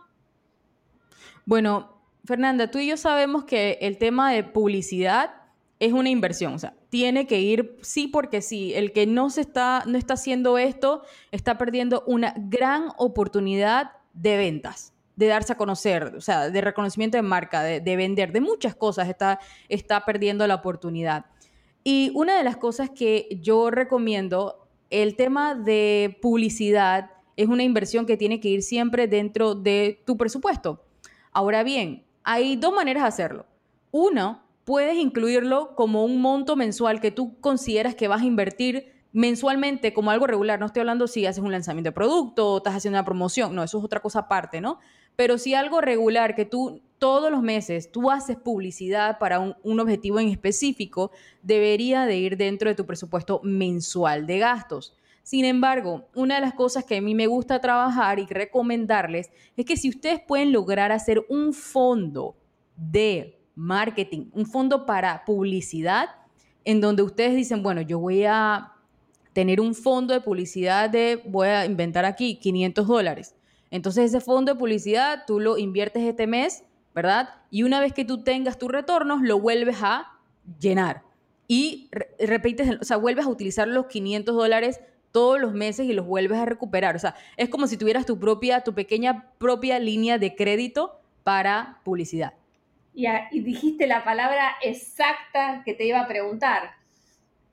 Bueno, 1.47 2.03
Fernanda, 2.27 2.71
tú 2.71 2.81
y 2.81 2.89
yo 2.89 2.99
sabemos 2.99 3.45
que 3.45 3.79
el 3.81 3.97
tema 3.97 4.31
de 4.31 4.45
publicidad 4.45 5.47
es 5.79 5.93
una 5.93 6.11
inversión, 6.11 6.55
o 6.55 6.59
sea, 6.59 6.75
tiene 6.97 7.27
que 7.27 7.43
ir 7.43 7.77
sí 7.83 8.09
porque 8.09 8.41
sí. 8.41 8.73
El 8.75 8.91
que 8.91 9.07
no 9.07 9.29
se 9.29 9.43
está 9.43 9.83
no 9.87 9.99
está 9.99 10.15
haciendo 10.15 10.57
esto 10.57 11.03
está 11.31 11.59
perdiendo 11.59 12.03
una 12.07 12.33
gran 12.39 12.89
oportunidad 12.97 13.93
de 14.15 14.39
ventas, 14.39 14.95
de 15.15 15.27
darse 15.27 15.53
a 15.53 15.59
conocer, 15.59 16.15
o 16.17 16.23
sea, 16.23 16.49
de 16.49 16.61
reconocimiento 16.63 17.19
de 17.19 17.23
marca, 17.23 17.63
de, 17.63 17.97
vender, 17.97 18.33
de 18.33 18.41
muchas 18.41 18.75
cosas 18.75 19.11
está 19.11 19.41
está 19.69 20.07
perdiendo 20.07 20.47
la 20.47 20.55
oportunidad. 20.55 21.27
Y 21.85 22.13
una 22.15 22.39
de 22.39 22.45
las 22.45 22.57
cosas 22.57 22.89
que 22.89 23.29
yo 23.43 23.71
recomiendo, 23.71 24.67
el 24.89 25.17
tema 25.17 25.55
de 25.55 26.17
publicidad 26.23 27.11
es 27.37 27.47
una 27.47 27.63
inversión 27.63 28.07
que 28.07 28.17
tiene 28.17 28.41
que 28.41 28.49
ir 28.49 28.63
siempre 28.63 29.07
dentro 29.07 29.55
de 29.55 30.03
tu 30.07 30.17
presupuesto. 30.17 30.83
Ahora 31.31 31.63
bien, 31.63 32.07
hay 32.25 32.57
dos 32.57 32.73
maneras 32.73 33.03
de 33.03 33.09
hacerlo. 33.09 33.45
Uno 33.91 34.46
puedes 34.67 34.97
incluirlo 34.97 35.77
como 35.77 36.05
un 36.05 36.21
monto 36.21 36.57
mensual 36.57 37.01
que 37.01 37.13
tú 37.13 37.41
consideras 37.41 37.95
que 37.95 38.09
vas 38.09 38.23
a 38.23 38.27
invertir 38.27 38.93
mensualmente 39.13 39.95
como 39.95 40.11
algo 40.11 40.27
regular. 40.27 40.59
No 40.59 40.67
estoy 40.67 40.81
hablando 40.81 41.07
si 41.07 41.25
haces 41.25 41.43
un 41.43 41.53
lanzamiento 41.53 41.89
de 41.91 41.93
producto 41.93 42.53
o 42.53 42.57
estás 42.57 42.75
haciendo 42.75 42.99
una 42.99 43.05
promoción, 43.05 43.55
no, 43.55 43.63
eso 43.63 43.79
es 43.79 43.85
otra 43.85 44.01
cosa 44.01 44.19
aparte, 44.21 44.61
¿no? 44.61 44.81
Pero 45.15 45.39
si 45.39 45.55
algo 45.55 45.81
regular 45.81 46.35
que 46.35 46.45
tú 46.45 46.83
todos 46.99 47.31
los 47.31 47.43
meses 47.43 47.93
tú 47.93 48.11
haces 48.11 48.37
publicidad 48.37 49.19
para 49.21 49.39
un, 49.39 49.55
un, 49.63 49.79
objetivo 49.79 50.19
en 50.19 50.29
específico, 50.29 51.13
debería 51.43 52.05
de 52.05 52.17
ir 52.17 52.37
dentro 52.37 52.69
de 52.69 52.75
tu 52.75 52.87
presupuesto 52.87 53.41
mensual 53.45 54.27
de 54.27 54.41
gastos. 54.41 54.97
Sin 55.23 55.45
embargo, 55.45 56.09
una 56.17 56.37
de 56.37 56.41
las 56.41 56.55
cosas 56.55 56.85
que 56.85 56.97
a 56.97 57.01
mí 57.01 57.15
me 57.15 57.29
gusta 57.29 57.61
trabajar 57.61 58.19
y 58.19 58.27
recomendarles 58.27 59.31
es 59.57 59.65
que 59.65 59.77
si 59.77 59.91
ustedes 59.91 60.21
pueden 60.27 60.51
lograr 60.51 60.91
hacer 60.91 61.25
un 61.29 61.53
fondo 61.53 62.35
de 62.77 63.36
marketing, 63.57 64.27
un 64.33 64.47
fondo 64.47 64.87
para 64.87 65.25
publicidad, 65.25 66.11
en 66.65 66.81
donde 66.81 67.03
ustedes 67.03 67.35
dicen, 67.35 67.63
bueno, 67.63 67.81
yo 67.81 67.99
voy 67.99 68.25
a 68.25 68.73
tener 69.33 69.61
un 69.61 69.75
fondo 69.75 70.15
de 70.15 70.21
publicidad 70.21 70.89
de, 70.89 71.23
voy 71.27 71.49
a 71.49 71.65
inventar 71.65 72.05
aquí, 72.05 72.37
500 72.37 72.87
dólares. 72.87 73.35
Entonces 73.71 74.07
ese 74.07 74.21
fondo 74.21 74.53
de 74.53 74.59
publicidad 74.59 75.25
tú 75.27 75.41
lo 75.41 75.59
inviertes 75.59 76.03
este 76.03 76.27
mes, 76.27 76.65
¿verdad? 76.95 77.31
Y 77.51 77.63
una 77.63 77.81
vez 77.81 77.93
que 77.93 78.05
tú 78.05 78.23
tengas 78.23 78.59
tus 78.59 78.71
retornos, 78.71 79.23
lo 79.23 79.41
vuelves 79.41 79.79
a 79.83 80.13
llenar. 80.61 81.03
Y 81.49 81.89
repites, 82.19 82.81
o 82.81 82.85
sea, 82.85 82.97
vuelves 82.97 83.27
a 83.27 83.29
utilizar 83.29 83.69
los 83.69 83.87
500 83.87 84.35
dólares 84.35 84.81
todos 85.13 85.41
los 85.41 85.53
meses 85.55 85.87
y 85.87 85.93
los 85.93 86.07
vuelves 86.07 86.39
a 86.39 86.45
recuperar. 86.45 86.97
O 86.97 86.99
sea, 86.99 87.15
es 87.37 87.49
como 87.49 87.67
si 87.67 87.77
tuvieras 87.77 88.07
tu 88.07 88.19
propia, 88.19 88.63
tu 88.63 88.75
pequeña 88.75 89.31
propia 89.39 89.79
línea 89.79 90.19
de 90.19 90.35
crédito 90.35 90.99
para 91.25 91.81
publicidad 91.85 92.35
y, 92.97 93.41
dijiste 93.41 93.87
la 93.87 94.03
palabra 94.05 94.57
exacta 94.63 95.63
que 95.65 95.75
te 95.75 95.85
iba 95.85 96.01
a 96.01 96.09
preguntar. 96.09 96.71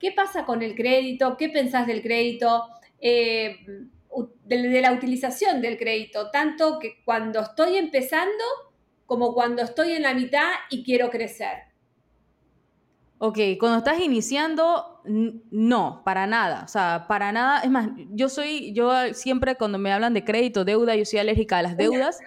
¿Qué 0.00 0.10
pasa 0.10 0.46
con 0.46 0.62
el 0.62 0.74
crédito? 0.74 1.36
¿Qué 1.36 1.50
pensás 1.50 1.86
del 1.86 2.02
crédito? 2.02 2.64
Eh, 2.98 3.58
de, 4.44 4.80
la 4.80 4.92
utilización 4.92 5.60
del 5.60 5.76
crédito, 5.76 6.30
tanto 6.30 6.78
que 6.78 7.02
cuando 7.04 7.40
estoy 7.40 7.76
empezando 7.76 8.44
como 9.04 9.34
cuando 9.34 9.62
estoy 9.62 9.92
en 9.92 10.02
la 10.02 10.14
mitad 10.14 10.48
y 10.70 10.82
quiero 10.82 11.10
crecer. 11.10 11.64
Ok, 13.18 13.38
cuando 13.60 13.78
estás 13.78 14.00
iniciando, 14.00 15.02
no, 15.04 16.02
para 16.04 16.26
nada. 16.26 16.62
O 16.64 16.68
sea, 16.68 17.04
para 17.06 17.32
nada. 17.32 17.60
Es 17.60 17.70
más, 17.70 17.90
yo 18.10 18.30
soy, 18.30 18.72
yo 18.72 18.92
siempre 19.12 19.56
cuando 19.56 19.78
me 19.78 19.92
hablan 19.92 20.14
de 20.14 20.24
crédito, 20.24 20.64
deuda, 20.64 20.96
yo 20.96 21.04
soy 21.04 21.18
alérgica 21.18 21.58
a 21.58 21.62
las 21.62 21.76
deudas. 21.76 22.18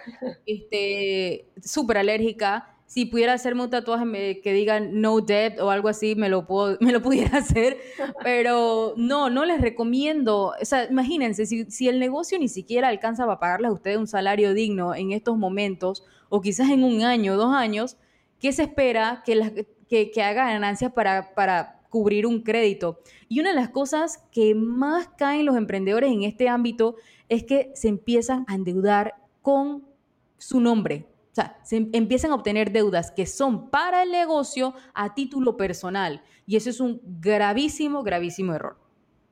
este, 0.46 1.50
súper 1.62 1.98
alérgica 1.98 2.77
si 2.88 3.04
pudiera 3.04 3.34
hacerme 3.34 3.64
un 3.64 3.70
tatuaje 3.70 4.40
que 4.40 4.52
diga 4.54 4.80
no 4.80 5.20
debt 5.20 5.60
o 5.60 5.70
algo 5.70 5.88
así, 5.88 6.14
me 6.16 6.30
lo, 6.30 6.46
puedo, 6.46 6.78
me 6.80 6.90
lo 6.90 7.02
pudiera 7.02 7.38
hacer, 7.38 7.76
pero 8.24 8.94
no, 8.96 9.28
no 9.28 9.44
les 9.44 9.60
recomiendo, 9.60 10.54
o 10.60 10.64
sea, 10.64 10.86
imagínense, 10.90 11.44
si, 11.44 11.70
si 11.70 11.88
el 11.88 12.00
negocio 12.00 12.38
ni 12.38 12.48
siquiera 12.48 12.88
alcanza 12.88 13.26
para 13.26 13.38
pagarles 13.38 13.70
a 13.70 13.74
ustedes 13.74 13.98
un 13.98 14.06
salario 14.06 14.54
digno 14.54 14.94
en 14.94 15.12
estos 15.12 15.36
momentos, 15.36 16.02
o 16.30 16.40
quizás 16.40 16.70
en 16.70 16.82
un 16.82 17.02
año, 17.02 17.36
dos 17.36 17.54
años, 17.54 17.98
¿qué 18.40 18.52
se 18.52 18.62
espera 18.62 19.22
que, 19.24 19.34
las, 19.34 19.52
que, 19.86 20.10
que 20.10 20.22
haga 20.22 20.50
ganancias 20.50 20.90
para, 20.90 21.34
para 21.34 21.82
cubrir 21.90 22.26
un 22.26 22.42
crédito? 22.42 23.00
Y 23.28 23.40
una 23.40 23.50
de 23.50 23.56
las 23.56 23.68
cosas 23.68 24.24
que 24.32 24.54
más 24.54 25.08
caen 25.08 25.44
los 25.44 25.58
emprendedores 25.58 26.10
en 26.10 26.22
este 26.22 26.48
ámbito 26.48 26.96
es 27.28 27.44
que 27.44 27.70
se 27.74 27.88
empiezan 27.88 28.46
a 28.48 28.54
endeudar 28.54 29.14
con 29.42 29.84
su 30.38 30.60
nombre, 30.60 31.06
o 31.32 31.34
sea, 31.34 31.58
se 31.62 31.76
em, 31.76 31.90
empiezan 31.92 32.32
a 32.32 32.34
obtener 32.34 32.72
deudas 32.72 33.10
que 33.10 33.26
son 33.26 33.70
para 33.70 34.02
el 34.02 34.10
negocio 34.10 34.74
a 34.94 35.14
título 35.14 35.56
personal. 35.56 36.22
Y 36.46 36.56
eso 36.56 36.70
es 36.70 36.80
un 36.80 37.00
gravísimo, 37.04 38.02
gravísimo 38.02 38.54
error. 38.54 38.78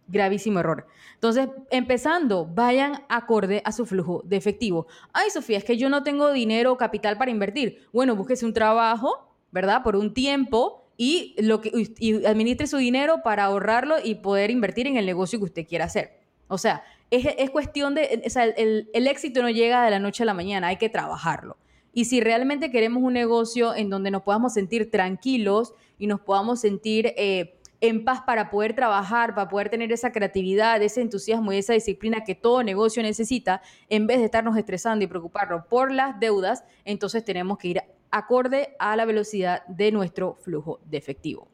Gravísimo 0.08 0.60
error. 0.60 0.86
Entonces, 1.14 1.48
empezando, 1.70 2.46
vayan 2.46 3.02
acorde 3.08 3.62
a 3.64 3.72
su 3.72 3.86
flujo 3.86 4.22
de 4.24 4.36
efectivo. 4.36 4.86
Ay, 5.12 5.30
Sofía, 5.30 5.58
es 5.58 5.64
que 5.64 5.76
yo 5.76 5.88
no 5.88 6.02
tengo 6.02 6.32
dinero 6.32 6.72
o 6.72 6.76
capital 6.76 7.18
para 7.18 7.30
invertir. 7.30 7.88
Bueno, 7.92 8.14
búsquese 8.14 8.44
un 8.44 8.52
trabajo, 8.52 9.34
¿verdad? 9.50 9.82
Por 9.82 9.96
un 9.96 10.14
tiempo 10.14 10.86
y, 10.96 11.34
lo 11.38 11.60
que, 11.60 11.72
y 11.98 12.24
administre 12.24 12.66
su 12.66 12.76
dinero 12.76 13.22
para 13.24 13.44
ahorrarlo 13.44 13.96
y 14.02 14.16
poder 14.16 14.50
invertir 14.50 14.86
en 14.86 14.96
el 14.96 15.06
negocio 15.06 15.38
que 15.38 15.46
usted 15.46 15.66
quiera 15.66 15.86
hacer. 15.86 16.20
O 16.48 16.58
sea, 16.58 16.84
es, 17.10 17.26
es 17.38 17.50
cuestión 17.50 17.94
de, 17.94 18.22
o 18.24 18.30
sea, 18.30 18.44
el, 18.44 18.90
el 18.92 19.06
éxito 19.08 19.42
no 19.42 19.50
llega 19.50 19.84
de 19.84 19.90
la 19.90 19.98
noche 19.98 20.22
a 20.22 20.26
la 20.26 20.34
mañana, 20.34 20.68
hay 20.68 20.76
que 20.76 20.88
trabajarlo. 20.88 21.56
Y 21.96 22.04
si 22.04 22.20
realmente 22.20 22.70
queremos 22.70 23.02
un 23.02 23.14
negocio 23.14 23.74
en 23.74 23.88
donde 23.88 24.10
nos 24.10 24.20
podamos 24.20 24.52
sentir 24.52 24.90
tranquilos 24.90 25.72
y 25.98 26.06
nos 26.08 26.20
podamos 26.20 26.60
sentir 26.60 27.14
eh, 27.16 27.58
en 27.80 28.04
paz 28.04 28.20
para 28.26 28.50
poder 28.50 28.74
trabajar, 28.74 29.34
para 29.34 29.48
poder 29.48 29.70
tener 29.70 29.90
esa 29.90 30.12
creatividad, 30.12 30.82
ese 30.82 31.00
entusiasmo 31.00 31.54
y 31.54 31.56
esa 31.56 31.72
disciplina 31.72 32.22
que 32.22 32.34
todo 32.34 32.62
negocio 32.62 33.02
necesita, 33.02 33.62
en 33.88 34.06
vez 34.06 34.18
de 34.18 34.26
estarnos 34.26 34.58
estresando 34.58 35.06
y 35.06 35.08
preocuparnos 35.08 35.64
por 35.70 35.90
las 35.90 36.20
deudas, 36.20 36.64
entonces 36.84 37.24
tenemos 37.24 37.56
que 37.56 37.68
ir 37.68 37.82
acorde 38.10 38.76
a 38.78 38.94
la 38.94 39.06
velocidad 39.06 39.64
de 39.66 39.90
nuestro 39.90 40.34
flujo 40.34 40.80
de 40.84 40.98
efectivo. 40.98 41.48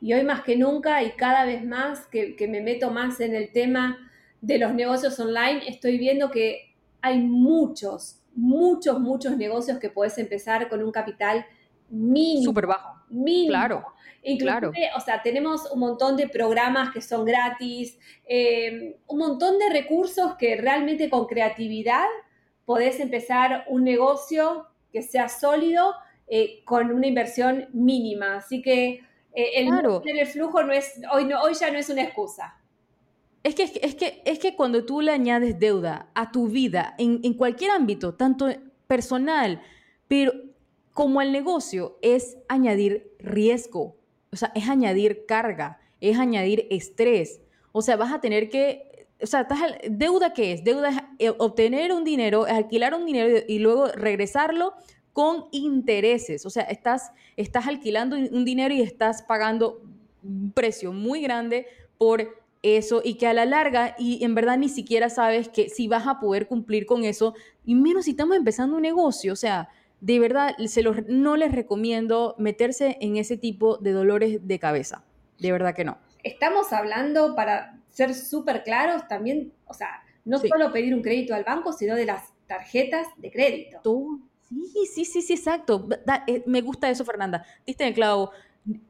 y 0.00 0.12
hoy 0.12 0.22
más 0.22 0.42
que 0.42 0.56
nunca 0.56 1.02
y 1.02 1.10
cada 1.16 1.44
vez 1.44 1.64
más 1.64 2.06
que, 2.06 2.36
que 2.36 2.46
me 2.46 2.60
meto 2.60 2.92
más 2.92 3.18
en 3.18 3.34
el 3.34 3.50
tema 3.50 3.98
de 4.40 4.56
los 4.58 4.72
negocios 4.72 5.18
online, 5.18 5.62
estoy 5.66 5.98
viendo 5.98 6.30
que 6.30 6.76
hay 7.02 7.18
muchos, 7.18 8.19
muchos, 8.34 9.00
muchos 9.00 9.36
negocios 9.36 9.78
que 9.78 9.90
puedes 9.90 10.16
empezar 10.18 10.68
con 10.68 10.82
un 10.82 10.92
capital 10.92 11.46
mínimo. 11.88 12.44
Súper 12.44 12.66
bajo. 12.66 13.00
Mínimo. 13.08 13.50
Claro. 13.50 13.84
Inclusive, 14.22 14.90
o 14.96 15.00
sea, 15.00 15.22
tenemos 15.22 15.70
un 15.72 15.80
montón 15.80 16.16
de 16.16 16.28
programas 16.28 16.92
que 16.92 17.00
son 17.00 17.24
gratis, 17.24 17.98
eh, 18.26 18.98
un 19.06 19.18
montón 19.18 19.58
de 19.58 19.70
recursos 19.70 20.34
que 20.36 20.56
realmente 20.56 21.08
con 21.08 21.26
creatividad 21.26 22.04
podés 22.66 23.00
empezar 23.00 23.64
un 23.68 23.82
negocio 23.82 24.66
que 24.92 25.02
sea 25.02 25.28
sólido 25.28 25.94
eh, 26.28 26.62
con 26.64 26.92
una 26.92 27.06
inversión 27.06 27.68
mínima. 27.72 28.36
Así 28.36 28.60
que 28.60 29.00
eh, 29.32 29.50
el, 29.56 29.70
el 30.04 30.26
flujo 30.26 30.62
no 30.62 30.72
es, 30.72 31.00
hoy, 31.12 31.24
no, 31.24 31.40
hoy 31.40 31.54
ya 31.54 31.70
no 31.70 31.78
es 31.78 31.88
una 31.88 32.02
excusa. 32.02 32.59
Es 33.42 33.54
que, 33.54 33.62
es, 33.62 33.94
que, 33.94 34.22
es 34.24 34.38
que 34.38 34.54
cuando 34.54 34.84
tú 34.84 35.00
le 35.00 35.12
añades 35.12 35.58
deuda 35.58 36.10
a 36.14 36.30
tu 36.30 36.48
vida 36.48 36.94
en, 36.98 37.20
en 37.22 37.34
cualquier 37.34 37.70
ámbito, 37.70 38.14
tanto 38.14 38.48
personal, 38.86 39.62
pero 40.08 40.32
como 40.92 41.22
el 41.22 41.32
negocio, 41.32 41.98
es 42.02 42.36
añadir 42.48 43.12
riesgo, 43.18 43.96
o 44.32 44.36
sea, 44.36 44.52
es 44.54 44.68
añadir 44.68 45.24
carga, 45.26 45.80
es 46.00 46.18
añadir 46.18 46.66
estrés. 46.70 47.40
O 47.72 47.82
sea, 47.82 47.96
vas 47.96 48.12
a 48.12 48.20
tener 48.20 48.48
que, 48.48 49.06
o 49.22 49.26
sea, 49.26 49.46
deuda 49.88 50.32
qué 50.32 50.52
es? 50.52 50.64
Deuda 50.64 50.90
es 51.18 51.30
eh, 51.30 51.34
obtener 51.38 51.92
un 51.92 52.04
dinero, 52.04 52.46
es 52.46 52.52
alquilar 52.52 52.94
un 52.94 53.06
dinero 53.06 53.42
y 53.46 53.58
luego 53.60 53.86
regresarlo 53.88 54.74
con 55.12 55.46
intereses. 55.52 56.44
O 56.44 56.50
sea, 56.50 56.64
estás, 56.64 57.12
estás 57.36 57.66
alquilando 57.66 58.16
un 58.16 58.44
dinero 58.44 58.74
y 58.74 58.82
estás 58.82 59.22
pagando 59.22 59.80
un 60.22 60.52
precio 60.52 60.92
muy 60.92 61.22
grande 61.22 61.66
por 61.98 62.39
eso 62.62 63.00
y 63.04 63.14
que 63.14 63.26
a 63.26 63.32
la 63.32 63.46
larga 63.46 63.94
y 63.98 64.24
en 64.24 64.34
verdad 64.34 64.58
ni 64.58 64.68
siquiera 64.68 65.08
sabes 65.08 65.48
que 65.48 65.68
si 65.68 65.88
vas 65.88 66.06
a 66.06 66.20
poder 66.20 66.46
cumplir 66.46 66.86
con 66.86 67.04
eso 67.04 67.34
y 67.64 67.74
menos 67.74 68.04
si 68.04 68.12
estamos 68.12 68.36
empezando 68.36 68.76
un 68.76 68.82
negocio, 68.82 69.32
o 69.32 69.36
sea, 69.36 69.68
de 70.00 70.18
verdad 70.18 70.56
se 70.66 70.82
los, 70.82 70.96
no 71.08 71.36
les 71.36 71.52
recomiendo 71.52 72.34
meterse 72.38 72.98
en 73.00 73.16
ese 73.16 73.36
tipo 73.36 73.78
de 73.78 73.92
dolores 73.92 74.46
de 74.46 74.58
cabeza, 74.58 75.04
de 75.38 75.52
verdad 75.52 75.74
que 75.74 75.84
no. 75.84 75.98
Estamos 76.22 76.72
hablando 76.72 77.34
para 77.34 77.78
ser 77.90 78.14
súper 78.14 78.62
claros 78.62 79.08
también, 79.08 79.52
o 79.66 79.74
sea, 79.74 80.02
no 80.24 80.38
solo 80.38 80.72
pedir 80.72 80.94
un 80.94 81.02
crédito 81.02 81.34
al 81.34 81.44
banco, 81.44 81.72
sino 81.72 81.94
de 81.96 82.06
las 82.06 82.32
tarjetas 82.46 83.06
de 83.16 83.30
crédito. 83.30 83.80
Tú, 83.82 84.20
sí, 84.48 84.86
sí, 84.86 85.04
sí, 85.04 85.22
sí, 85.22 85.32
exacto. 85.32 85.88
Eh, 86.26 86.42
me 86.46 86.60
gusta 86.60 86.90
eso, 86.90 87.04
Fernanda. 87.04 87.44
Diste 87.66 87.86
el 87.86 87.94
clavo 87.94 88.32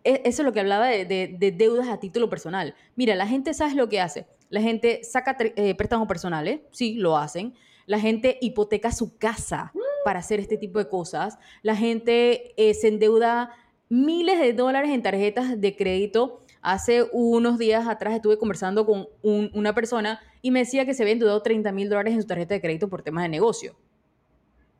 eso 0.05 0.43
es 0.43 0.47
lo 0.47 0.53
que 0.53 0.61
hablaba 0.61 0.89
de, 0.89 1.55
deudas 1.57 1.89
a 1.89 2.01
título 2.01 2.29
personal. 2.29 2.75
Mira, 2.97 3.15
la 3.15 3.27
gente, 3.27 3.55
¿sabes 3.55 3.75
lo 3.75 3.89
que 3.89 4.01
hace? 4.01 4.27
La 4.49 4.61
gente 4.61 5.03
saca 5.05 5.37
eh, 5.39 5.75
préstamos 5.75 6.09
personales, 6.09 6.61
sí, 6.71 6.95
lo 6.95 7.17
hacen. 7.17 7.55
La 7.87 7.99
gente 7.99 8.39
hipoteca 8.41 8.93
su 8.93 9.17
casa 9.17 9.73
para 10.05 10.21
hacer 10.21 10.41
este 10.41 10.57
tipo 10.57 10.79
de 10.79 10.89
cosas. 10.89 11.39
La 11.63 11.77
gente 11.77 12.55
eh, 12.57 12.75
se 12.75 12.89
endeuda 12.89 13.51
miles 13.89 14.39
de 14.39 14.53
dólares 14.53 14.91
en 14.91 15.03
tarjetas 15.03 15.61
de 15.61 15.77
crédito. 15.77 16.45
Hace 16.63 17.07
unos 17.13 17.59
días 17.59 17.89
atrás 17.89 18.15
estuve 18.15 18.39
conversando 18.39 18.85
con 18.85 19.09
una 19.23 19.75
persona 19.75 20.21
y 20.43 20.51
me 20.51 20.61
decía 20.61 20.85
que 20.85 20.95
se 20.95 21.03
había 21.03 21.15
endeudado 21.15 21.43
30 21.43 21.73
mil 21.73 21.89
dólares 21.89 22.15
en 22.15 22.21
su 22.21 22.27
tarjeta 22.27 22.55
de 22.55 22.61
crédito 22.61 22.89
por 22.89 23.03
temas 23.03 23.23
de 23.23 23.31
negocio. 23.31 23.77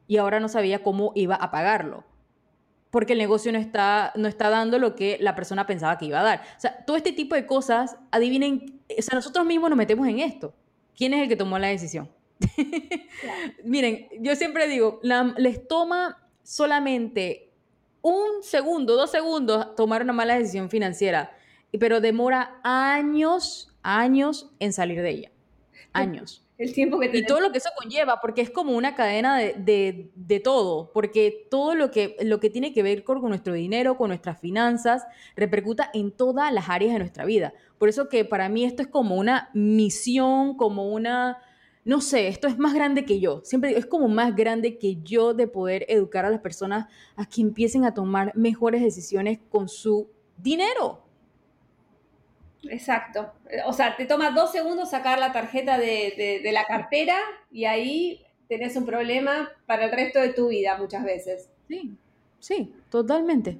Y 0.07 0.19
ahora 0.19 0.41
no 0.41 0.49
sabía 0.49 0.83
cómo 0.83 1.13
iba 1.15 1.37
a 1.37 1.51
pagarlo 1.51 2.05
porque 2.91 3.13
el 3.13 3.19
negocio 3.19 3.53
no 3.53 3.59
está, 3.59 4.13
no 4.17 4.29
está 4.29 4.51
dando 4.51 4.79
lo 4.79 4.95
que 4.95 5.17
la 5.21 5.35
persona 5.35 5.67
pensaba 5.67 5.97
que 5.99 6.07
iba 6.07 6.21
a 6.21 6.25
dar. 6.25 6.43
O 6.57 6.61
sea, 6.61 6.85
todo 6.85 6.97
este 6.97 7.13
tipo 7.13 7.35
de 7.35 7.47
cosas, 7.47 7.97
adivinen, 8.11 8.81
o 8.97 9.03
sea, 9.03 9.15
nosotros 9.15 9.47
mismos 9.47 9.71
nos 9.71 9.77
metemos 9.77 10.07
en 10.09 10.19
esto. 10.21 10.55
¿Quién 10.97 11.15
es 11.15 11.23
el 11.23 11.29
que 11.29 11.37
tomó 11.37 11.59
la 11.59 11.69
decisión? 11.69 12.11
Miren, 13.65 14.09
yo 14.21 14.35
siempre 14.35 14.67
digo, 14.69 15.01
les 15.37 15.67
toma 15.69 16.29
solamente 16.43 17.53
un 18.03 18.43
segundo, 18.43 18.97
dos 18.97 19.11
segundos 19.11 19.75
tomar 19.77 20.03
una 20.03 20.13
mala 20.13 20.39
decisión 20.39 20.69
financiera, 20.71 21.37
pero 21.79 22.01
demora 22.01 22.61
años, 22.65 23.73
años 23.83 24.51
en 24.59 24.73
salir 24.73 25.01
de 25.03 25.11
ella. 25.11 25.31
Años 25.93 26.45
el 26.61 26.75
tiempo 26.75 27.01
que 27.01 27.11
Y 27.13 27.25
todo 27.25 27.41
lo 27.41 27.53
que 27.53 27.59
eso 27.59 27.71
conlleva, 27.75 28.21
porque 28.21 28.43
es 28.43 28.51
como 28.51 28.77
una 28.77 28.95
cadena 28.95 29.39
de, 29.39 30.11
de, 30.15 30.41
todo, 30.41 30.93
porque 30.93 31.47
todo 31.51 31.75
lo 31.75 31.91
que, 31.91 32.17
lo 32.21 32.39
que 32.39 32.51
tiene 32.51 32.75
que 32.75 32.83
ver 32.83 33.03
con, 33.03 33.23
nuestro 33.23 33.55
dinero, 33.55 33.97
con 33.97 34.09
nuestras 34.09 34.39
finanzas, 34.39 35.05
repercuta 35.37 35.91
en 35.95 36.13
todas 36.13 36.53
las 36.53 36.69
áreas 36.69 36.93
de 36.93 36.99
nuestra 36.99 37.25
vida. 37.25 37.55
Por 37.79 37.89
eso 37.89 38.11
que 38.11 38.27
para 38.27 38.51
mí 38.51 38.65
esto 38.65 38.83
es 38.83 38.89
como 38.89 39.17
una 39.17 39.49
misión, 39.55 40.55
como 40.55 40.91
una, 40.91 41.39
no 41.87 42.03
sé, 42.03 42.29
esto 42.29 42.47
es 42.47 42.59
más 42.59 42.75
grande 42.75 43.07
que 43.07 43.21
yo. 43.21 43.41
Siempre 43.43 43.79
es 43.79 43.87
como 43.87 44.09
más 44.09 44.37
grande 44.37 44.77
que 44.77 44.97
yo 45.03 45.33
de 45.33 45.47
poder 45.47 45.87
educar 45.89 46.27
a 46.27 46.31
las 46.31 46.41
personas 46.41 46.89
a 47.17 47.25
que 47.25 47.41
empiecen 47.41 47.87
a 47.87 47.95
tomar 47.95 48.37
mejores 48.37 48.83
decisiones 48.83 49.39
con 49.49 49.71
su 49.71 50.11
dinero. 50.37 51.10
Exacto. 52.69 53.33
O 53.67 53.73
sea, 53.73 53.97
te 53.97 54.07
toma 54.07 54.31
dos 54.31 54.53
segundos 54.53 54.91
sacar 54.91 55.19
la 55.19 55.33
tarjeta 55.33 55.79
de, 55.79 56.41
la 56.53 56.65
cartera 56.65 57.17
y 57.51 57.65
ahí 57.65 58.25
tenés 58.49 58.77
un 58.77 58.85
problema 58.85 59.51
para 59.67 59.85
el 59.85 59.93
resto 59.93 60.21
de 60.21 60.33
tu 60.33 60.49
vida 60.49 60.77
muchas 60.77 61.05
veces. 61.05 61.49
Sí, 61.69 61.97
sí, 62.39 62.75
totalmente. 62.91 63.59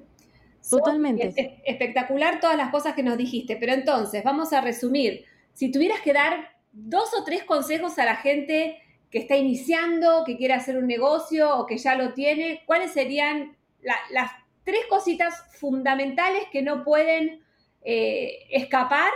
Totalmente. 0.69 1.33
espectacular 1.65 2.39
todas 2.39 2.55
las 2.55 2.69
cosas 2.69 2.93
que 2.93 3.01
nos 3.01 3.17
dijiste, 3.17 3.55
pero 3.55 3.73
entonces, 3.73 4.23
vamos 4.23 4.53
a 4.53 4.61
resumir. 4.61 5.25
Si 5.53 5.71
tuvieras 5.71 6.01
que 6.01 6.13
dar 6.13 6.51
dos 6.71 7.11
o 7.19 7.23
tres 7.23 7.43
consejos 7.43 7.97
a 7.97 8.05
la 8.05 8.17
gente 8.17 8.77
que 9.09 9.19
está 9.19 9.35
iniciando, 9.35 10.23
que 10.23 10.37
quiere 10.37 10.53
hacer 10.53 10.77
un 10.77 10.87
negocio 10.87 11.57
o 11.57 11.65
que 11.65 11.77
ya 11.77 11.95
lo 11.95 12.13
tiene, 12.13 12.61
¿cuáles 12.65 12.91
serían 12.91 13.57
las 13.81 14.31
tres 14.63 14.81
cositas 14.87 15.43
fundamentales 15.59 16.43
que 16.51 16.61
no 16.61 16.83
pueden 16.83 17.40
eh, 17.83 18.45
escapar 18.49 19.11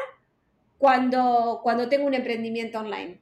cuando, 0.77 1.59
cuando 1.63 1.89
tengo 1.89 2.05
un 2.05 2.13
emprendimiento 2.13 2.79
online? 2.79 3.19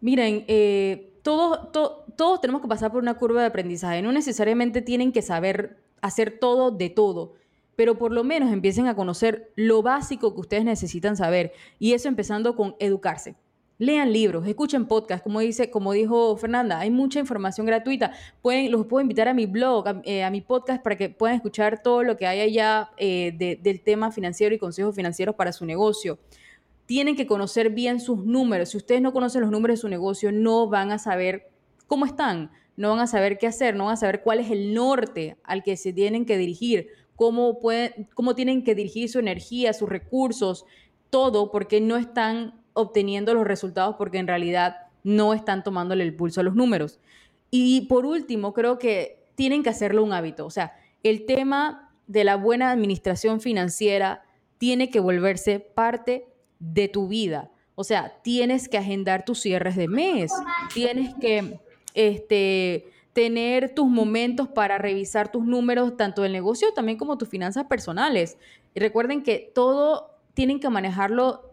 Miren, 0.00 0.44
eh, 0.48 1.12
todos, 1.22 1.72
todos 2.16 2.40
tenemos 2.40 2.62
que 2.62 2.68
pasar 2.68 2.92
por 2.92 3.02
una 3.02 3.14
curva 3.14 3.40
de 3.40 3.46
aprendizaje. 3.48 4.02
No 4.02 4.12
necesariamente 4.12 4.82
tienen 4.82 5.12
que 5.12 5.22
saber 5.22 5.78
hacer 6.00 6.38
todo 6.38 6.70
de 6.70 6.90
todo, 6.90 7.34
pero 7.74 7.98
por 7.98 8.12
lo 8.12 8.24
menos 8.24 8.52
empiecen 8.52 8.86
a 8.86 8.94
conocer 8.94 9.50
lo 9.56 9.82
básico 9.82 10.34
que 10.34 10.40
ustedes 10.40 10.64
necesitan 10.64 11.16
saber. 11.16 11.52
Y 11.78 11.94
eso 11.94 12.08
empezando 12.08 12.56
con 12.56 12.76
educarse. 12.78 13.36
Lean 13.78 14.10
libros, 14.10 14.46
escuchen 14.46 14.86
podcasts, 14.86 15.22
como, 15.22 15.40
dice, 15.40 15.70
como 15.70 15.92
dijo 15.92 16.34
Fernanda, 16.38 16.78
hay 16.78 16.90
mucha 16.90 17.20
información 17.20 17.66
gratuita. 17.66 18.12
Pueden, 18.40 18.70
los 18.70 18.86
puedo 18.86 19.02
invitar 19.02 19.28
a 19.28 19.34
mi 19.34 19.44
blog, 19.44 19.86
a, 19.86 20.00
eh, 20.04 20.28
mi 20.30 20.40
podcast, 20.40 20.82
para 20.82 20.96
que 20.96 21.10
puedan 21.10 21.36
escuchar 21.36 21.82
todo 21.82 22.02
lo 22.02 22.16
que 22.16 22.26
hay 22.26 22.40
allá 22.40 22.90
eh, 22.96 23.58
del 23.60 23.82
tema 23.82 24.10
financiero 24.10 24.54
y 24.54 24.58
consejos 24.58 24.96
financieros 24.96 25.34
para 25.34 25.52
su 25.52 25.66
negocio. 25.66 26.18
Tienen 26.86 27.16
que 27.16 27.26
conocer 27.26 27.68
bien 27.68 28.00
sus 28.00 28.24
números. 28.24 28.70
Si 28.70 28.78
ustedes 28.78 29.02
no 29.02 29.12
conocen 29.12 29.42
los 29.42 29.50
números 29.50 29.76
de 29.76 29.80
su 29.82 29.88
negocio, 29.90 30.32
no 30.32 30.68
van 30.68 30.90
a 30.90 30.98
saber 30.98 31.50
cómo 31.86 32.06
están, 32.06 32.50
no 32.78 32.90
van 32.90 33.00
a 33.00 33.06
saber 33.06 33.36
qué 33.36 33.46
hacer, 33.46 33.76
no 33.76 33.84
van 33.84 33.94
a 33.94 33.98
saber 33.98 34.22
cuál 34.22 34.40
es 34.40 34.50
el 34.50 34.72
norte 34.72 35.36
al 35.44 35.62
que 35.62 35.76
se 35.76 35.92
tienen 35.92 36.24
que 36.24 36.38
dirigir, 36.38 36.88
cómo, 37.14 37.60
pueden, 37.60 38.08
cómo 38.14 38.34
tienen 38.34 38.64
que 38.64 38.74
dirigir 38.74 39.10
su 39.10 39.18
energía, 39.18 39.74
sus 39.74 39.88
recursos, 39.90 40.64
todo, 41.10 41.50
porque 41.50 41.82
no 41.82 41.98
están 41.98 42.54
obteniendo 42.76 43.34
los 43.34 43.46
resultados 43.46 43.96
porque 43.96 44.18
en 44.18 44.28
realidad 44.28 44.86
no 45.02 45.34
están 45.34 45.64
tomándole 45.64 46.04
el 46.04 46.14
pulso 46.14 46.40
a 46.40 46.44
los 46.44 46.54
números. 46.54 47.00
Y 47.50 47.82
por 47.82 48.06
último, 48.06 48.52
creo 48.52 48.78
que 48.78 49.24
tienen 49.34 49.62
que 49.62 49.70
hacerlo 49.70 50.04
un 50.04 50.12
hábito. 50.12 50.46
O 50.46 50.50
sea, 50.50 50.76
el 51.02 51.26
tema 51.26 51.92
de 52.06 52.24
la 52.24 52.36
buena 52.36 52.70
administración 52.70 53.40
financiera 53.40 54.24
tiene 54.58 54.90
que 54.90 55.00
volverse 55.00 55.60
parte 55.60 56.26
de 56.58 56.88
tu 56.88 57.08
vida. 57.08 57.50
O 57.74 57.84
sea, 57.84 58.14
tienes 58.22 58.68
que 58.68 58.78
agendar 58.78 59.24
tus 59.24 59.40
cierres 59.40 59.76
de 59.76 59.86
mes, 59.86 60.32
tienes 60.72 61.14
que 61.20 61.60
este, 61.94 62.86
tener 63.12 63.74
tus 63.74 63.86
momentos 63.86 64.48
para 64.48 64.78
revisar 64.78 65.30
tus 65.30 65.44
números, 65.44 65.96
tanto 65.96 66.22
del 66.22 66.32
negocio 66.32 66.72
también 66.72 66.98
como 66.98 67.18
tus 67.18 67.28
finanzas 67.28 67.66
personales. 67.66 68.38
Y 68.74 68.80
recuerden 68.80 69.22
que 69.22 69.52
todo 69.54 70.10
tienen 70.34 70.58
que 70.58 70.68
manejarlo 70.68 71.48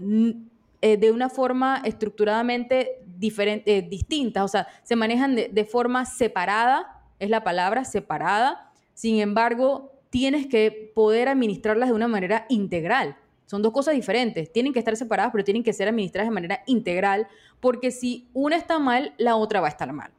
eh, 0.85 0.97
de 0.97 1.13
una 1.13 1.29
forma 1.29 1.81
estructuradamente 1.85 2.99
diferente, 3.05 3.77
eh, 3.77 3.81
distinta, 3.83 4.43
o 4.43 4.49
sea, 4.49 4.67
se 4.83 4.97
manejan 4.97 5.33
de, 5.33 5.63
forma 5.65 6.03
separada, 6.03 7.01
es 7.19 7.29
la 7.29 7.41
palabra, 7.41 7.85
separada, 7.85 8.69
sin 8.93 9.21
embargo, 9.21 9.93
tienes 10.09 10.45
que 10.45 10.91
poder 10.93 11.29
administrarlas 11.29 11.87
de 11.87 11.95
una 11.95 12.09
manera 12.09 12.45
integral. 12.49 13.15
Son 13.45 13.61
dos 13.61 13.71
cosas 13.71 13.95
diferentes, 13.95 14.51
tienen 14.51 14.73
que 14.73 14.79
estar 14.79 14.97
separadas, 14.97 15.31
pero 15.31 15.45
tienen 15.45 15.63
que 15.63 15.71
ser 15.71 15.87
administradas 15.87 16.27
de 16.27 16.33
manera 16.33 16.63
integral, 16.65 17.29
porque 17.61 17.89
si 17.89 18.27
una 18.33 18.57
está 18.57 18.77
mal, 18.77 19.13
la 19.17 19.37
otra 19.37 19.61
va 19.61 19.67
a 19.67 19.69
estar 19.69 19.93
mal. 19.93 20.11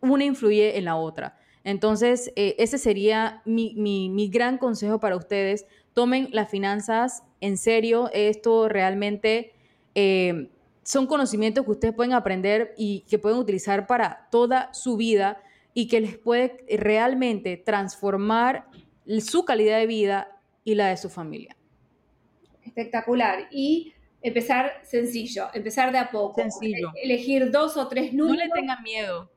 Una 0.00 0.24
influye 0.24 0.78
en 0.78 0.86
la 0.86 0.96
otra. 0.96 1.36
Entonces, 1.62 2.32
eh, 2.36 2.54
ese 2.58 2.78
sería 2.78 3.42
mi, 3.44 3.74
mi, 3.74 4.30
gran 4.30 4.56
consejo 4.56 4.98
para 4.98 5.16
ustedes. 5.16 5.66
tomen 5.92 6.30
las 6.32 6.48
finanzas 6.48 7.22
en 7.42 7.58
serio. 7.58 8.08
Esto 8.14 8.70
realmente 8.70 9.52
eh, 9.94 10.48
son 10.82 11.06
conocimientos 11.06 11.64
que 11.64 11.70
ustedes 11.70 11.94
pueden 11.94 12.12
aprender 12.12 12.74
y 12.76 13.00
que 13.08 13.18
pueden 13.18 13.38
utilizar 13.38 13.86
para 13.86 14.28
toda 14.30 14.72
su 14.74 14.96
vida 14.96 15.42
y 15.74 15.88
que 15.88 16.00
les 16.00 16.18
puede 16.18 16.64
realmente 16.78 17.56
transformar 17.56 18.66
su 19.20 19.44
calidad 19.44 19.78
de 19.78 19.86
vida 19.86 20.40
y 20.64 20.74
la 20.74 20.88
de 20.88 20.96
su 20.96 21.08
familia. 21.08 21.56
Espectacular. 22.64 23.48
Y 23.50 23.94
empezar 24.22 24.80
sencillo, 24.82 25.48
empezar 25.54 25.92
de 25.92 25.98
a 25.98 26.10
poco. 26.10 26.40
Sencillo. 26.40 26.92
Elegir 27.02 27.50
dos 27.50 27.76
o 27.76 27.88
tres 27.88 28.12
números. 28.12 28.38
No 28.38 28.44
le 28.44 28.50
tengan 28.50 28.82
miedo. 28.82 29.30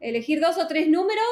Elegir 0.00 0.40
dos 0.40 0.58
o 0.58 0.66
tres 0.66 0.88
números, 0.88 1.24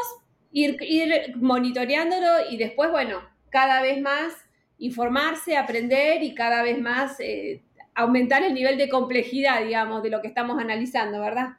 ir, 0.50 0.76
ir 0.82 1.36
monitoreándolo 1.36 2.50
y 2.50 2.56
después, 2.56 2.90
bueno, 2.90 3.20
cada 3.50 3.82
vez 3.82 4.00
más 4.00 4.32
informarse, 4.78 5.56
aprender 5.56 6.22
y 6.22 6.34
cada 6.34 6.62
vez 6.62 6.80
más 6.80 7.20
eh, 7.20 7.62
aumentar 7.94 8.42
el 8.42 8.54
nivel 8.54 8.78
de 8.78 8.88
complejidad, 8.88 9.64
digamos, 9.64 10.02
de 10.02 10.10
lo 10.10 10.20
que 10.20 10.28
estamos 10.28 10.58
analizando, 10.58 11.20
¿verdad? 11.20 11.56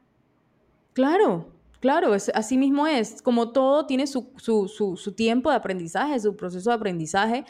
Claro, 0.93 1.51
claro, 1.79 2.13
así 2.13 2.57
mismo 2.57 2.87
es. 2.87 3.21
Como 3.21 3.51
todo 3.51 3.85
tiene 3.85 4.07
su, 4.07 4.31
su, 4.37 5.13
tiempo 5.13 5.49
de 5.49 5.55
aprendizaje, 5.57 6.19
su 6.19 6.35
proceso 6.35 6.69
de 6.69 6.75
aprendizaje, 6.75 7.45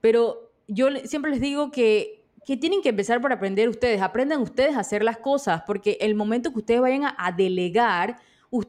pero 0.00 0.52
yo 0.68 0.88
siempre 1.04 1.30
les 1.30 1.40
digo 1.40 1.70
que 1.70 2.16
que 2.46 2.56
tienen 2.56 2.80
que 2.80 2.90
empezar 2.90 3.20
por 3.20 3.32
aprender 3.32 3.68
ustedes. 3.68 4.00
Aprendan 4.00 4.40
ustedes 4.40 4.76
a 4.76 4.80
hacer 4.80 5.02
las 5.02 5.18
cosas, 5.18 5.62
porque 5.66 5.98
el 6.00 6.14
momento 6.14 6.52
que 6.52 6.60
ustedes 6.60 6.80
vayan 6.80 7.02
a, 7.04 7.32
delegar, 7.32 8.20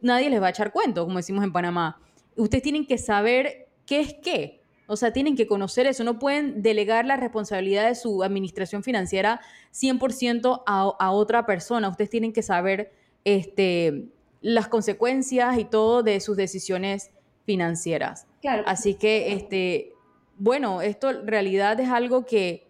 nadie 0.01 0.32
les 0.32 0.41
va 0.41 0.47
a 0.47 0.49
echar 0.49 0.71
cuento, 0.71 1.06
como 1.06 1.17
decimos 1.17 1.43
en 1.43 1.53
Panamá. 1.53 2.01
Ustedes 2.36 2.63
tienen 2.63 2.88
que 2.88 2.97
saber 2.97 3.67
qué 3.86 3.99
es 3.99 4.15
qué. 4.15 4.57
O 4.88 4.95
sea, 4.95 5.12
tienen 5.12 5.36
que 5.36 5.47
conocer 5.47 5.86
eso. 5.86 6.04
No 6.04 6.17
pueden 6.17 6.62
delegar 6.62 7.06
la 7.06 7.17
responsabilidad 7.17 7.88
de 7.88 7.95
su 7.95 8.23
administración 8.23 8.84
financiera 8.84 9.41
100% 9.73 10.63
a, 10.65 10.95
a 10.97 11.12
otra 11.12 11.45
persona. 11.45 11.89
Ustedes 11.89 12.10
tienen 12.10 12.34
que 12.34 12.41
saber 12.41 12.91
este, 13.26 14.06
las 14.41 14.69
consecuencias 14.69 15.58
y 15.58 15.65
todo 15.65 16.04
de 16.04 16.19
sus 16.21 16.38
decisiones 16.38 17.12
financieras. 17.45 18.28
Claro. 18.41 18.63
Así 18.65 18.93
que, 18.93 19.34
este, 19.34 19.93
bueno, 20.38 20.82
esto 20.82 21.10
en 21.10 21.28
realidad 21.28 21.80
es 21.80 21.89
algo 21.89 22.26
que 22.26 22.67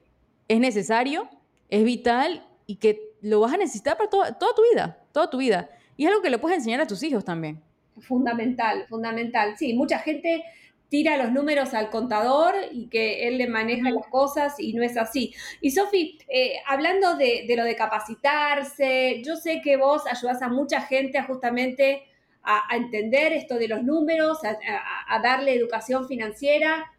es 0.47 0.59
necesario, 0.59 1.29
es 1.69 1.83
vital 1.83 2.47
y 2.65 2.77
que 2.77 3.11
lo 3.21 3.39
vas 3.41 3.53
a 3.53 3.57
necesitar 3.57 3.97
para 3.97 4.09
toda 4.09 4.33
tu 4.33 4.61
vida, 4.71 5.03
toda 5.11 5.29
tu 5.29 5.37
vida. 5.37 5.69
Y 5.97 6.05
es 6.05 6.09
algo 6.09 6.21
que 6.21 6.29
le 6.29 6.37
puedes 6.37 6.57
enseñar 6.57 6.81
a 6.81 6.87
tus 6.87 7.03
hijos 7.03 7.25
también. 7.25 7.61
Fundamental, 7.99 8.85
fundamental. 8.87 9.57
Sí, 9.57 9.73
mucha 9.73 9.99
gente 9.99 10.43
tira 10.89 11.17
los 11.17 11.31
números 11.31 11.73
al 11.73 11.89
contador 11.89 12.55
y 12.71 12.87
que 12.87 13.27
él 13.27 13.37
le 13.37 13.47
maneja 13.47 13.91
las 13.91 14.07
cosas 14.07 14.59
y 14.59 14.73
no 14.73 14.83
es 14.83 14.97
así. 14.97 15.33
Y 15.61 15.71
Sofi, 15.71 16.17
eh, 16.27 16.53
hablando 16.67 17.15
de, 17.15 17.45
lo 17.55 17.63
de 17.63 17.75
capacitarse, 17.75 19.21
yo 19.25 19.35
sé 19.35 19.61
que 19.61 19.77
vos 19.77 20.03
ayudas 20.09 20.41
a 20.41 20.49
mucha 20.49 20.81
gente 20.81 21.17
a 21.17 21.25
justamente 21.25 22.03
a, 22.43 22.75
entender 22.75 23.33
esto 23.33 23.55
de 23.55 23.67
los 23.67 23.83
números, 23.83 24.39
a 24.43 25.19
darle 25.21 25.53
educación 25.53 26.07
financiera. 26.07 26.91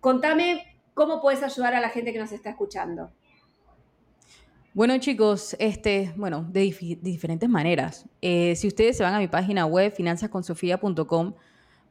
Contame 0.00 0.74
¿Cómo 0.94 1.20
puedes 1.20 1.42
ayudar 1.42 1.74
a 1.74 1.80
la 1.80 1.90
gente 1.90 2.12
que 2.12 2.20
nos 2.20 2.30
está 2.30 2.50
escuchando? 2.50 3.10
Bueno, 4.72 4.96
chicos, 4.98 5.56
este, 5.58 6.12
bueno, 6.16 6.46
de, 6.48 6.62
diferentes 7.02 7.48
maneras. 7.48 8.06
Eh, 8.22 8.54
si 8.56 8.68
ustedes 8.68 8.96
se 8.96 9.02
van 9.02 9.14
a 9.14 9.18
mi 9.18 9.28
página 9.28 9.66
web, 9.66 9.92
finanzasconsofía.com, 9.92 11.34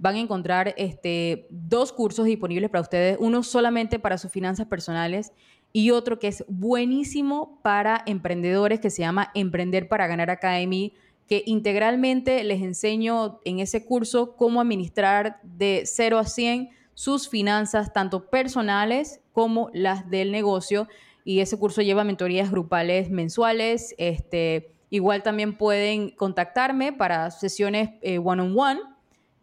van 0.04 0.16
a 0.16 0.20
encontrar 0.20 0.76
este, 0.76 1.48
dos 1.50 1.94
cursos 1.94 2.26
disponibles 2.26 2.70
para 2.70 2.82
ustedes, 2.82 3.16
uno 3.22 3.42
solamente 3.42 4.00
para 4.00 4.18
sus 4.18 4.30
finanzas 4.30 4.68
personales 4.68 5.32
y 5.72 5.92
otro 5.92 6.20
que 6.20 6.28
es 6.28 6.44
buenísimo 6.50 7.62
para 7.64 8.04
emprendedores 8.06 8.82
que 8.82 8.90
se 8.90 9.02
llama 9.02 9.32
Emprender 9.34 9.88
para 9.88 10.08
Ganar 10.08 10.30
Academy, 10.30 10.92
que 11.26 11.44
integralmente 11.46 12.44
les 12.44 12.62
enseño 12.62 13.40
en 13.46 13.60
ese 13.60 13.86
curso 13.86 14.36
cómo 14.36 14.60
administrar 14.60 15.40
de 15.42 15.84
0 15.86 16.20
a 16.20 16.26
100 16.26 16.72
sus 16.94 17.30
finanzas, 17.30 17.94
tanto 17.94 18.30
personales 18.30 19.22
como 19.32 19.70
las 19.74 20.10
del 20.10 20.34
negocio. 20.34 20.90
Y 21.24 21.40
ese 21.40 21.58
curso 21.58 21.82
lleva 21.82 22.04
mentorías 22.04 22.52
grupales 22.52 23.10
mensuales. 23.10 23.96
Este, 23.98 24.76
igual 24.90 25.24
también 25.24 25.58
pueden 25.58 26.10
contactarme 26.10 26.92
para 26.92 27.32
sesiones 27.32 27.92
eh, 28.02 28.18
one-on-one. 28.18 28.82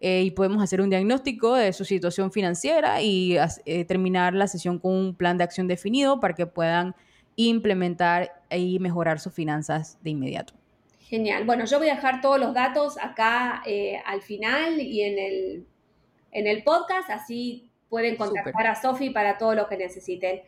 Eh, 0.01 0.23
y 0.23 0.31
podemos 0.31 0.63
hacer 0.63 0.81
un 0.81 0.89
diagnóstico 0.89 1.55
de 1.55 1.73
su 1.73 1.85
situación 1.85 2.33
financiera 2.33 3.03
y 3.03 3.37
eh, 3.67 3.85
terminar 3.85 4.35
la 4.35 4.47
sesión 4.47 4.79
con 4.79 4.93
un 4.93 5.15
plan 5.15 5.37
de 5.37 5.45
acción 5.45 5.69
definido 5.69 6.21
para 6.21 6.35
que 6.35 6.47
puedan 6.47 6.95
implementar 7.37 8.33
y 8.51 8.79
mejorar 8.79 9.21
sus 9.21 9.35
finanzas 9.35 9.99
de 10.03 10.11
inmediato. 10.11 10.55
Genial. 11.01 11.45
Bueno, 11.45 11.65
yo 11.67 11.79
voy 11.79 11.89
a 11.89 11.97
dejar 11.97 12.21
todos 12.21 12.39
los 12.39 12.55
datos 12.55 12.97
acá 12.99 13.63
al 14.07 14.23
final 14.23 14.81
y 14.81 15.03
en 15.03 15.19
el 15.19 15.67
en 16.33 16.47
el 16.47 16.63
podcast, 16.63 17.11
así 17.11 17.71
pueden 17.89 18.17
contactar 18.17 18.67
a 18.67 18.81
Sofi 18.81 19.11
para 19.11 19.39
todo 19.39 19.55
lo 19.55 19.69
que 19.69 19.77
necesiten. 19.77 20.43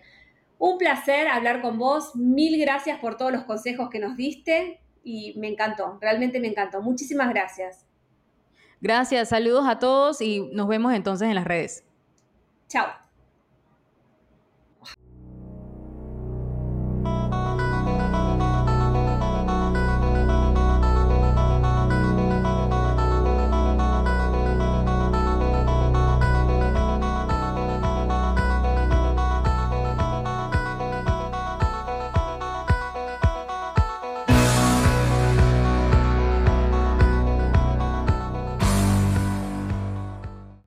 Un 0.59 0.79
placer 0.79 1.27
hablar 1.27 1.61
con 1.61 1.79
vos, 1.79 2.15
mil 2.15 2.59
gracias 2.61 3.01
por 3.01 3.17
todos 3.17 3.33
los 3.33 3.45
consejos 3.45 3.91
que 3.91 3.99
nos 3.99 4.17
diste 4.17 4.81
y 5.03 5.35
me 5.39 5.49
encantó, 5.49 5.99
realmente 6.01 6.39
me 6.39 6.49
encantó. 6.49 6.83
Muchísimas 6.83 7.31
gracias. 7.31 7.85
Gracias, 8.83 9.29
saludos 9.29 9.65
a 9.69 9.79
todos 9.79 10.21
y 10.21 10.41
nos 10.53 10.67
vemos 10.67 10.93
entonces 10.93 11.29
en 11.29 11.37
las 11.37 11.45
redes. 11.45 11.85
Chao. 12.69 13.02